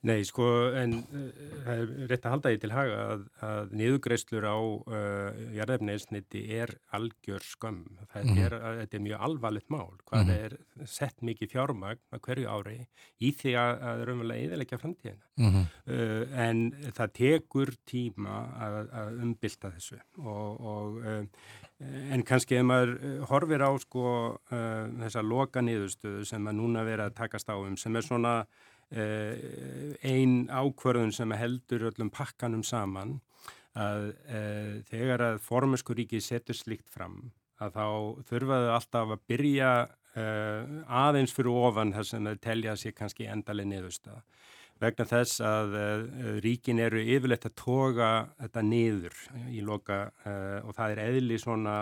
Nei, 0.09 0.23
sko, 0.25 0.45
en 0.81 0.95
uh, 1.13 1.25
það 1.67 1.81
er 1.83 1.91
rétt 2.09 2.25
að 2.25 2.33
halda 2.33 2.51
því 2.53 2.61
til 2.63 2.71
haga 2.73 3.01
að, 3.05 3.25
að 3.45 3.73
niðugreislur 3.77 4.47
á 4.49 4.57
uh, 4.57 5.41
jarðefniðsniti 5.59 6.45
er 6.57 6.73
algjör. 6.97 7.45
Það 7.61 7.75
mm 7.75 7.99
-hmm. 8.15 8.39
er, 8.47 8.57
að, 8.57 8.81
er 8.87 9.03
mjög 9.05 9.25
alvarlegt 9.29 9.69
mál. 9.69 9.93
Hvað 10.09 10.25
mm 10.25 10.31
er 10.31 10.57
sett 10.87 11.21
mikið 11.21 11.51
fjármagn 11.53 12.01
að 12.15 12.21
hverju 12.25 12.49
ári 12.49 12.77
í 13.21 13.33
því 13.37 13.53
að 13.61 13.73
það 13.81 14.01
er 14.01 14.13
umverulega 14.13 14.45
eðalegja 14.47 14.79
framtíðina. 14.79 15.27
Mm 15.37 15.51
uh, 15.51 16.25
en 16.49 16.73
það 16.97 17.13
tekur 17.13 17.75
tíma 17.85 18.39
að, 18.57 18.81
að 18.93 19.21
umbylta 19.21 19.71
þessu 19.71 20.01
og, 20.17 20.61
og 20.61 20.97
uh, 21.05 21.25
en 22.13 22.23
kannski 22.25 22.57
ef 22.57 22.65
maður 22.65 22.97
horfir 23.29 23.61
á 23.61 23.71
sko 23.79 24.07
uh, 24.33 24.85
þessa 25.05 25.23
loka 25.23 25.61
niðurstöðu 25.61 26.25
sem 26.25 26.47
að 26.47 26.57
núna 26.57 26.85
vera 26.85 27.11
að 27.11 27.17
takast 27.21 27.49
á 27.53 27.57
um 27.57 27.77
sem 27.77 27.97
er 27.97 28.03
svona 28.03 28.47
Eh, 28.47 28.70
ein 28.91 30.49
ákvarðun 30.51 31.13
sem 31.15 31.31
heldur 31.39 31.85
öllum 31.93 32.11
pakkanum 32.11 32.65
saman 32.67 33.21
að 33.79 34.09
e, 34.27 34.41
þegar 34.91 35.25
að 35.27 35.41
formurskuríki 35.45 36.21
setur 36.23 36.59
slikt 36.59 36.91
fram 36.91 37.31
að 37.61 37.77
þá 37.77 37.87
þurfaðu 38.31 38.71
alltaf 38.75 39.13
að 39.15 39.27
byrja 39.31 39.73
e, 40.15 40.25
aðeins 40.87 41.35
fyrir 41.37 41.55
ofan 41.69 41.95
sem 42.03 42.27
þau 42.27 42.41
telja 42.43 42.77
sér 42.77 42.97
kannski 42.97 43.29
endaleg 43.31 43.69
niðurstað 43.71 44.25
vegna 44.81 45.07
þess 45.07 45.43
að 45.45 45.77
e, 45.77 45.87
ríkin 46.43 46.81
eru 46.83 47.03
yfirleitt 47.05 47.47
að 47.47 47.59
toga 47.63 48.11
þetta 48.41 48.65
niður 48.67 49.21
í 49.53 49.63
loka 49.63 50.09
og 50.65 50.75
það 50.75 50.97
er 50.97 51.03
eðli 51.05 51.39
svona 51.39 51.77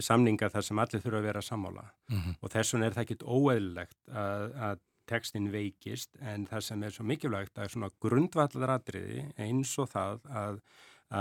samninga 0.00 0.48
þar 0.48 0.64
sem 0.64 0.78
allir 0.80 1.02
þurfa 1.04 1.18
að 1.18 1.26
vera 1.26 1.42
sammála 1.44 1.82
mm 1.84 2.16
-hmm. 2.16 2.36
og 2.40 2.52
þess 2.54 2.72
vegna 2.72 2.86
er 2.86 2.94
það 2.96 3.02
ekkit 3.02 3.26
óeðlilegt 3.28 3.98
að, 4.08 4.46
að 4.56 4.80
tekstin 5.08 5.50
veikist 5.52 6.16
en 6.20 6.46
það 6.50 6.64
sem 6.68 6.86
er 6.86 6.94
svo 6.94 7.06
mikilvægt 7.08 7.58
að 7.58 7.74
svona 7.74 7.90
grundvallaratriði 8.02 9.26
eins 9.42 9.74
og 9.82 9.90
það 9.92 10.26
að, 10.42 10.62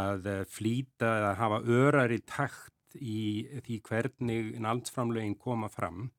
að 0.01 0.31
flýta 0.51 1.11
eða 1.19 1.35
hafa 1.41 1.61
örar 1.81 2.13
í 2.13 2.21
takt 2.25 2.97
í 2.99 3.47
því 3.65 3.77
hvernig 3.87 4.49
landsframlegin 4.61 5.37
koma 5.39 5.69
fram. 5.71 6.09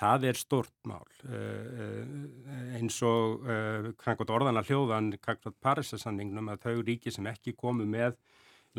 Það 0.00 0.26
er 0.30 0.38
stort 0.40 0.76
mál. 0.88 1.04
Uh, 1.28 2.04
eins 2.78 2.96
og 3.04 3.44
uh, 3.44 3.90
orðana 4.32 4.64
hljóðan 4.64 5.12
Parísasanningnum 5.60 6.48
að 6.54 6.64
þau 6.64 6.84
ríki 6.86 7.12
sem 7.12 7.28
ekki 7.28 7.52
komu 7.56 7.84
með 7.84 8.16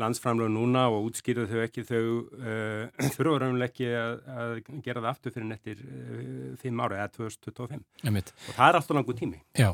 landsframlög 0.00 0.48
núna 0.52 0.86
og 0.92 1.10
útskýrðu 1.10 1.48
þau 1.50 1.60
ekki 1.66 1.84
þau 1.88 2.00
uh, 2.00 3.10
þurfa 3.16 3.42
raunlega 3.42 3.68
ekki 3.68 3.90
að, 3.92 4.14
að 4.32 4.54
gera 4.86 5.02
það 5.02 5.10
aftur 5.10 5.34
fyrir 5.34 5.48
nettir 5.50 5.82
uh, 5.84 6.54
fimm 6.62 6.80
ára 6.80 7.02
eða 7.02 7.12
2025 7.18 8.08
Einmitt. 8.08 8.32
og 8.48 8.56
það 8.56 8.66
er 8.68 8.80
alltaf 8.80 8.98
langu 8.98 9.16
tími. 9.18 9.42
Já, 9.58 9.70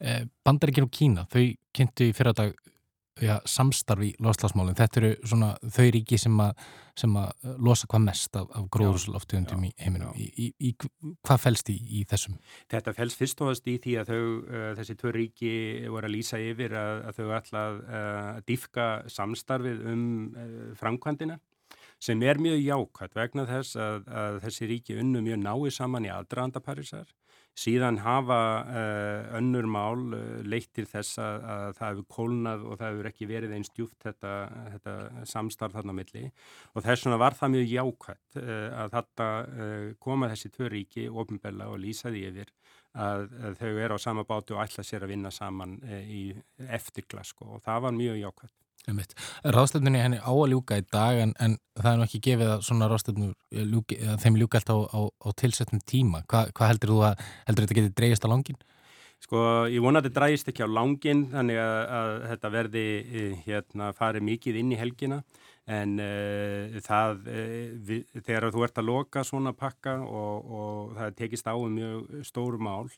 eh, 0.00 0.24
Bandaríkinn 0.46 0.88
og 0.88 0.94
Kína 0.94 1.26
þau 1.32 1.44
kynntu 1.76 2.08
í 2.08 2.16
fyrradag 2.16 2.56
ja, 3.24 3.38
samstarfi 3.48 4.12
loslasmálinn. 4.22 4.76
Þetta 4.78 5.00
eru 5.00 5.10
svona 5.26 5.50
þau 5.74 5.88
ríki 5.94 6.18
sem 6.20 6.38
að, 6.42 6.62
sem 6.98 7.16
að 7.20 7.50
losa 7.64 7.88
hvað 7.90 8.04
mest 8.06 8.38
af, 8.38 8.48
af 8.56 8.68
gróðursloftegundum 8.74 9.66
í 9.68 9.72
heiminum. 9.80 10.14
Í, 10.18 10.28
í, 10.28 10.48
í, 10.70 10.72
hvað 11.26 11.42
fælst 11.44 11.72
í 11.74 12.04
þessum? 12.10 12.38
Þetta 12.72 12.96
fælst 12.96 13.20
fyrst 13.20 13.44
og 13.44 13.52
fyrst 13.52 13.70
í 13.70 13.76
því 13.84 13.98
að 14.02 14.12
þau, 14.12 14.22
uh, 14.22 14.70
þessi 14.80 14.98
tvö 15.02 15.14
ríki 15.18 15.52
voru 15.88 16.10
að 16.10 16.16
lýsa 16.16 16.42
yfir 16.42 16.78
að, 16.78 17.04
að 17.10 17.20
þau 17.20 17.36
ætla 17.40 17.66
að 17.66 17.78
uh, 17.84 18.32
diffka 18.48 18.88
samstarfið 19.12 19.86
um 19.92 20.08
uh, 20.32 20.58
framkvæmdina 20.78 21.38
sem 21.98 22.20
er 22.22 22.38
mjög 22.38 22.60
jákvæmt 22.62 23.16
vegna 23.18 23.44
þess 23.48 23.78
að, 23.82 24.04
að 24.06 24.36
þessi 24.44 24.68
ríki 24.70 24.98
unnu 25.02 25.22
mjög 25.24 25.40
nái 25.42 25.72
saman 25.74 26.06
í 26.06 26.12
aðdraðandaparísar 26.14 27.10
Síðan 27.58 27.98
hafa 28.04 28.38
uh, 28.62 29.36
önnur 29.38 29.66
mál 29.70 30.04
uh, 30.14 30.20
leitt 30.46 30.70
til 30.76 30.86
þess 30.86 31.18
að, 31.22 31.46
að 31.54 31.64
það 31.78 31.88
hefur 31.88 32.06
kólnað 32.14 32.66
og 32.66 32.78
það 32.78 32.92
hefur 32.92 33.10
ekki 33.10 33.28
verið 33.30 33.54
einn 33.56 33.66
stjúft 33.66 33.98
þetta, 34.06 34.34
þetta 34.74 34.94
samstarf 35.32 35.74
þarna 35.74 35.96
milli. 35.98 36.24
Og 36.74 36.86
þess 36.86 37.06
vegna 37.06 37.20
var 37.24 37.38
það 37.38 37.54
mjög 37.56 37.74
jákvæmt 37.74 38.40
uh, 38.44 38.68
að 38.84 38.94
þetta 38.98 39.28
koma 40.04 40.30
þessi 40.30 40.52
tvö 40.54 40.70
ríki 40.76 41.08
ofinbella 41.10 41.70
og 41.72 41.80
lýsa 41.82 42.12
því 42.14 42.24
yfir 42.30 42.54
að, 42.98 43.26
að 43.48 43.58
þau 43.62 43.72
eru 43.72 43.98
á 43.98 44.00
sama 44.02 44.24
bátu 44.28 44.56
og 44.56 44.62
ætla 44.64 44.84
sér 44.86 45.06
að 45.06 45.14
vinna 45.14 45.32
saman 45.34 45.78
í 46.04 46.22
eftirklasko 46.78 47.56
og 47.56 47.66
það 47.66 47.84
var 47.86 47.98
mjög 47.98 48.22
jákvæmt. 48.22 48.54
Ráðstöfnunni 49.44 50.00
henni 50.00 50.18
á 50.22 50.32
að 50.32 50.50
ljúka 50.54 50.78
í 50.80 50.84
dag 50.88 51.18
en, 51.20 51.34
en 51.42 51.58
það 51.76 51.90
er 51.90 51.98
nú 51.98 52.06
ekki 52.06 52.22
gefið 52.24 52.52
að 52.54 52.62
svona 52.68 52.88
ráðstöfnur 52.88 53.34
þeim 54.22 54.38
ljúka 54.40 54.62
alltaf 54.62 54.80
á, 54.80 54.96
á, 54.96 55.00
á 55.12 55.28
tilsettum 55.36 55.82
tíma. 55.84 56.22
Hva, 56.30 56.46
hvað 56.56 56.72
heldur 56.72 56.94
þú 56.94 57.02
að 57.10 57.26
heldur 57.48 57.66
þetta 57.66 57.78
getið 57.80 57.96
dreyjast 58.00 58.24
á 58.24 58.32
langin? 58.32 58.60
Sko 59.18 59.42
ég 59.66 59.82
vona 59.82 60.00
að 60.00 60.08
þetta 60.08 60.20
dreyjast 60.20 60.50
ekki 60.52 60.64
á 60.64 60.70
langin 60.70 61.24
þannig 61.32 61.60
að, 61.60 61.78
að 61.98 62.10
þetta 62.30 62.50
verði 62.54 62.86
eh, 63.02 63.32
hérna 63.44 63.90
farið 63.98 64.26
mikið 64.30 64.60
inn 64.62 64.72
í 64.72 64.78
helgina 64.78 65.22
en 65.68 65.98
uh, 66.00 66.78
það 66.84 67.26
uh, 67.28 67.56
við, 67.88 68.06
þegar 68.22 68.48
þú 68.54 68.64
ert 68.64 68.80
að 68.80 68.88
loka 68.88 69.24
svona 69.26 69.52
pakka 69.56 69.98
og, 70.06 70.52
og 70.58 70.96
það 70.96 71.16
tekist 71.18 71.50
á 71.50 71.54
um 71.54 71.74
mjög 71.76 72.24
stóru 72.26 72.60
mál 72.62 72.88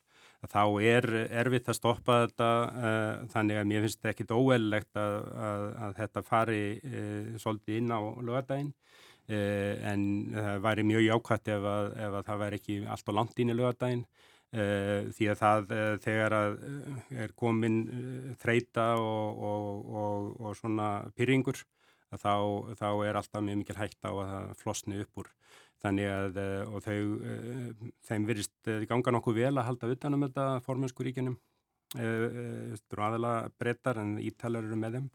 þá 0.49 0.63
er 0.81 1.07
erfitt 1.29 1.69
að 1.69 1.77
stoppa 1.77 2.21
þetta 2.25 2.51
uh, 2.71 3.25
þannig 3.33 3.61
að 3.61 3.67
mér 3.69 3.85
finnst 3.85 3.99
þetta 4.01 4.13
ekkit 4.15 4.33
óeillegt 4.33 5.01
að, 5.01 5.17
að, 5.49 5.65
að 5.85 5.97
þetta 5.99 6.23
fari 6.25 6.63
uh, 6.79 7.35
svolítið 7.43 7.81
inn 7.81 7.93
á 7.93 8.01
lögadaginn 8.01 8.71
uh, 8.73 9.75
en 9.91 10.07
það 10.33 10.63
væri 10.65 10.87
mjög 10.89 11.07
jákvæmt 11.09 11.53
ef, 11.57 11.69
ef 12.07 12.19
að 12.21 12.31
það 12.31 12.43
væri 12.45 12.61
ekki 12.63 12.79
allt 12.87 13.13
og 13.13 13.19
langt 13.19 13.43
inn 13.43 13.53
í 13.53 13.59
lögadaginn 13.59 14.05
því 14.51 15.27
að 15.31 15.37
það 15.39 15.69
þegar 16.03 16.35
að 16.35 16.55
er 17.23 17.33
komin 17.39 17.77
þreita 18.43 18.87
og, 18.99 19.45
og, 19.47 19.93
og, 20.01 20.25
og 20.43 20.57
svona 20.59 20.89
pyrringur 21.15 21.61
þá, 22.19 22.35
þá 22.81 22.89
er 23.07 23.19
alltaf 23.21 23.45
mjög 23.45 23.63
mikil 23.63 23.79
hægt 23.79 24.01
á 24.03 24.11
að 24.11 24.31
það 24.33 24.55
flosni 24.65 25.03
upp 25.05 25.23
úr 25.23 25.31
Þannig 25.81 26.11
að 26.13 26.41
eh, 26.41 26.81
þau, 26.85 26.97
eh, 27.25 27.93
þeim 28.09 28.27
virist 28.29 28.69
eh, 28.69 28.83
ganga 28.89 29.15
nokkuð 29.17 29.39
vel 29.41 29.55
að 29.55 29.67
halda 29.71 29.93
utanum 29.95 30.27
þetta 30.27 30.49
formensku 30.67 31.07
ríkinum. 31.07 31.39
Þú 31.91 31.97
eru 31.99 33.03
aðalega 33.03 33.49
brettar 33.59 33.99
en 33.99 34.13
ítalar 34.23 34.63
eru 34.63 34.77
með 34.79 34.99
þeim. 34.99 35.07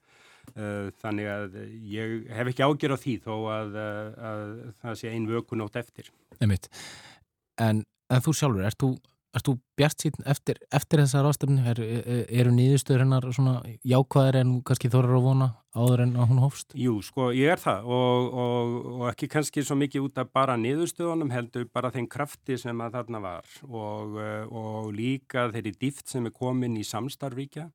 Þannig 1.00 1.30
að 1.32 1.54
ég 1.88 2.26
hef 2.36 2.50
ekki 2.52 2.66
ágjör 2.66 2.94
á 2.94 2.98
því 3.00 3.14
þó 3.24 3.32
að, 3.54 3.78
að 3.80 4.42
það 4.82 4.98
sé 5.00 5.14
ein 5.16 5.30
vöku 5.30 5.56
nótt 5.56 5.80
eftir. 5.80 6.10
En, 6.44 7.80
en 8.12 8.26
þú 8.26 8.34
sjálfur, 8.36 8.68
ert 8.68 8.84
þú 8.84 8.90
Erst 9.36 9.50
þú 9.50 9.56
bjart 9.76 10.00
síðan 10.00 10.28
eftir, 10.32 10.60
eftir 10.72 11.02
þessa 11.02 11.22
ráðstöfnu? 11.26 11.64
Er, 11.68 11.80
er, 11.84 12.20
eru 12.40 12.54
nýðustöður 12.56 13.04
hennar 13.04 13.26
svona 13.36 13.56
jákvæðir 13.84 14.38
en 14.40 14.54
kannski 14.68 14.92
þórar 14.94 15.18
að 15.18 15.26
vona 15.26 15.48
áður 15.76 16.04
en 16.06 16.14
að 16.16 16.30
hún 16.30 16.40
hófst? 16.40 16.76
Jú, 16.80 16.94
sko, 17.04 17.28
ég 17.36 17.52
er 17.52 17.60
það 17.60 17.90
og, 17.98 18.30
og, 18.46 18.76
og 18.94 19.08
ekki 19.12 19.28
kannski 19.34 19.66
svo 19.68 19.76
mikið 19.82 20.08
út 20.08 20.22
af 20.24 20.32
bara 20.36 20.56
nýðustöðunum 20.62 21.34
heldur 21.36 21.68
bara 21.68 21.92
þeim 21.92 22.08
krafti 22.12 22.56
sem 22.62 22.86
að 22.86 22.96
þarna 22.96 23.24
var 23.26 23.58
og, 23.68 24.16
og 24.48 24.94
líka 24.96 25.50
þeirri 25.52 25.76
dýft 25.84 26.16
sem 26.16 26.32
er 26.32 26.36
komin 26.36 26.80
í 26.80 26.88
samstarfríkja. 26.88 27.68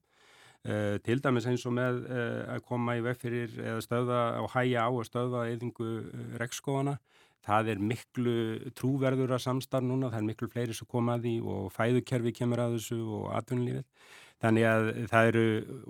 Uh, 0.60 0.98
til 1.00 1.22
dæmis 1.24 1.46
eins 1.48 1.62
og 1.64 1.72
með 1.72 2.02
uh, 2.04 2.56
að 2.56 2.64
koma 2.68 2.98
í 2.98 3.04
veg 3.04 3.16
fyrir 3.16 3.52
eða 3.56 3.80
stöða 3.80 4.18
og 4.42 4.50
hæja 4.52 4.82
á 4.84 4.88
og 4.92 5.06
stöða 5.08 5.46
eðingu 5.48 5.92
rekskóana 6.40 6.98
Það 7.46 7.70
er 7.72 7.78
miklu 7.90 8.32
trúverður 8.76 9.32
að 9.36 9.44
samstarf 9.46 9.86
núna, 9.86 10.10
það 10.12 10.20
er 10.20 10.26
miklu 10.28 10.48
fleiri 10.52 10.76
sem 10.76 10.88
koma 10.90 11.16
að 11.16 11.28
því 11.28 11.34
og 11.54 11.70
fæðukerfi 11.72 12.34
kemur 12.36 12.60
að 12.66 12.74
þessu 12.76 12.98
og 13.20 13.30
atvinnulífið. 13.38 13.86
Þannig 14.40 14.64
að 14.64 14.86
það 15.10 15.26
eru, 15.30 15.42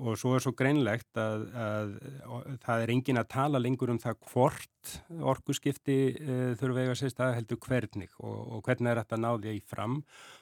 og 0.02 0.16
svo 0.18 0.32
er 0.34 0.42
svo 0.42 0.50
greinlegt 0.58 1.18
að, 1.22 1.42
að, 1.54 1.90
að 2.26 2.46
það 2.64 2.80
er 2.82 2.92
engin 2.96 3.20
að 3.20 3.28
tala 3.30 3.60
lengur 3.62 3.92
um 3.92 4.00
það 4.02 4.16
hvort 4.32 4.90
orkuskipti 5.30 5.98
uh, 6.16 6.48
þurfa 6.58 6.82
eiga 6.82 6.96
sérst 6.98 7.22
að 7.22 7.36
heldur 7.36 7.60
hvernig 7.62 8.16
og, 8.18 8.40
og 8.56 8.64
hvernig 8.66 8.90
er 8.90 9.00
þetta 9.02 9.18
náðið 9.22 9.58
í 9.58 9.60
fram 9.70 10.00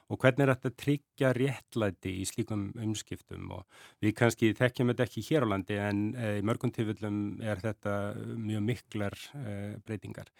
og 0.08 0.20
hvernig 0.22 0.46
er 0.46 0.52
þetta 0.54 0.72
tryggja 0.84 1.32
réttlæti 1.36 2.14
í 2.22 2.24
slíkum 2.30 2.62
umskiptum 2.86 3.50
og 3.58 3.82
við 4.00 4.14
kannski 4.22 4.54
þekkjum 4.56 4.94
þetta 4.94 5.04
ekki 5.04 5.26
hér 5.28 5.44
á 5.44 5.50
landi 5.52 5.78
en 5.82 6.00
uh, 6.14 6.32
í 6.38 6.46
mörgum 6.48 6.72
tilfellum 6.72 7.20
er 7.44 7.60
þetta 7.66 7.98
mjög 8.38 8.64
miklar 8.70 9.18
uh, 9.34 9.76
breytingar. 9.84 10.32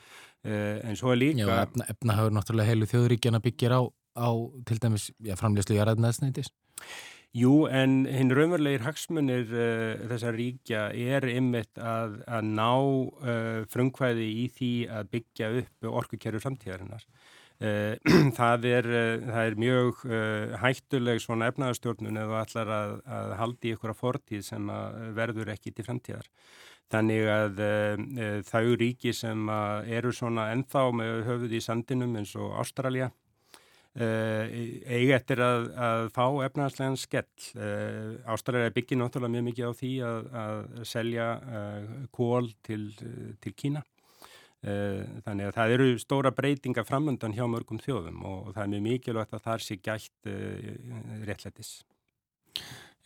En 0.49 0.97
svo 0.97 1.11
er 1.13 1.19
líka... 1.19 1.43
Já, 1.43 1.67
efna, 1.67 1.85
efna 1.93 2.15
hafur 2.17 2.33
náttúrulega 2.33 2.71
heilu 2.71 2.87
þjóðuríkjana 2.89 3.41
byggir 3.45 3.75
á, 3.75 3.83
á 4.17 4.29
til 4.71 4.79
dæmis 4.81 5.09
framlegslu 5.37 5.77
jarðaðnaðsnætis. 5.77 6.53
Jú, 7.37 7.67
en 7.69 8.07
hinn 8.09 8.33
raunverulegir 8.33 8.87
hagsmunir 8.87 9.51
uh, 9.53 10.07
þessar 10.09 10.37
ríkja 10.39 10.85
er 10.97 11.27
ymmit 11.29 11.77
að, 11.77 12.23
að 12.25 12.47
ná 12.57 12.71
uh, 12.73 13.67
frumkvæði 13.69 14.29
í 14.45 14.47
því 14.57 14.71
að 14.89 15.11
byggja 15.13 15.51
upp 15.61 15.91
orkukerru 16.01 16.41
samtíðarinnar. 16.41 17.05
Uh, 17.61 18.01
það, 18.39 18.65
er, 18.71 18.89
það 19.29 19.43
er 19.51 19.61
mjög 19.61 20.03
hættuleg 20.63 21.21
svona 21.21 21.53
efnaðarstjórnun 21.53 22.23
eða 22.25 22.43
allar 22.47 22.75
að, 22.79 22.97
að 23.21 23.37
haldi 23.43 23.77
ykkur 23.77 23.93
að 23.93 24.01
fortíð 24.01 24.49
sem 24.49 24.73
að 24.73 24.99
verður 25.21 25.53
ekki 25.53 25.77
til 25.77 25.85
framtíðar. 25.85 26.33
Þannig 26.89 27.27
að 27.29 27.59
þau 28.49 28.67
ríki 28.81 29.13
sem 29.13 29.51
eru 29.85 30.15
svona 30.17 30.49
ennþá 30.55 30.87
með 30.97 31.19
höfuð 31.27 31.59
í 31.59 31.61
sandinum 31.61 32.17
eins 32.17 32.33
og 32.41 32.55
Ástralja 32.63 33.11
Eh, 33.11 33.28
eigi 33.99 35.13
eftir 35.17 35.43
að, 35.43 35.69
að 35.75 36.03
fá 36.15 36.25
efnahanslegan 36.47 36.99
skell. 37.01 37.27
Eh, 37.59 38.31
Ástæðar 38.31 38.69
er 38.69 38.75
byggið 38.77 39.01
náttúrulega 39.01 39.35
mjög 39.35 39.47
mikið 39.49 39.71
á 39.71 39.73
því 39.81 39.93
að, 40.07 40.29
að 40.43 40.61
selja 40.87 41.29
eh, 41.39 41.93
kól 42.15 42.51
til, 42.67 42.83
til 43.43 43.55
Kína. 43.55 43.85
Þannig 44.59 45.47
að 45.47 45.53
það 45.55 45.73
eru 45.77 45.85
stóra 46.03 46.33
breytinga 46.35 46.83
framöndan 46.83 47.31
hjá 47.37 47.45
mörgum 47.47 47.79
þjóðum 47.79 48.25
og 48.27 48.49
það 48.57 48.65
er 48.65 48.73
mjög 48.73 48.81
mikilvægt 48.89 49.37
að 49.39 49.45
það 49.45 49.63
sé 49.63 49.77
gætt 49.79 50.31
réttlætis. 51.29 51.71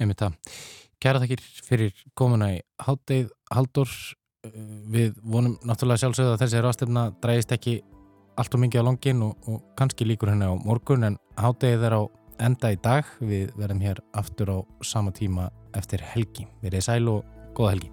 Emið 0.00 0.22
það. 0.22 0.38
Kæra 1.02 1.20
þakkir 1.20 1.42
fyrir 1.66 2.02
komuna 2.16 2.55
í 2.55 2.62
hátdeið 2.87 3.28
Haldur. 3.52 3.92
Við 4.96 5.20
vonum 5.20 5.59
náttúrulega 5.61 6.07
sjálfsögða 6.07 6.38
að 6.38 6.42
þessi 6.46 6.64
rástefna 6.64 7.05
drægist 7.20 7.52
ekki 7.52 7.76
allt 8.40 8.55
og 8.57 8.62
mikið 8.64 8.85
á 8.85 8.88
longin 8.88 9.25
og, 9.27 9.49
og 9.49 9.62
kannski 9.79 10.07
líkur 10.09 10.33
henni 10.33 10.49
á 10.49 10.55
morgun 10.64 11.09
en 11.09 11.18
hádegið 11.40 11.88
er 11.88 11.99
á 11.99 12.03
enda 12.42 12.73
í 12.75 12.79
dag 12.83 13.09
við 13.21 13.53
verðum 13.59 13.83
hér 13.85 14.03
aftur 14.18 14.55
á 14.55 14.59
sama 14.83 15.12
tíma 15.14 15.51
eftir 15.79 16.03
helgi. 16.12 16.49
Við 16.62 16.73
erum 16.73 16.87
sæl 16.88 17.12
og 17.12 17.27
goða 17.57 17.77
helgi. 17.77 17.92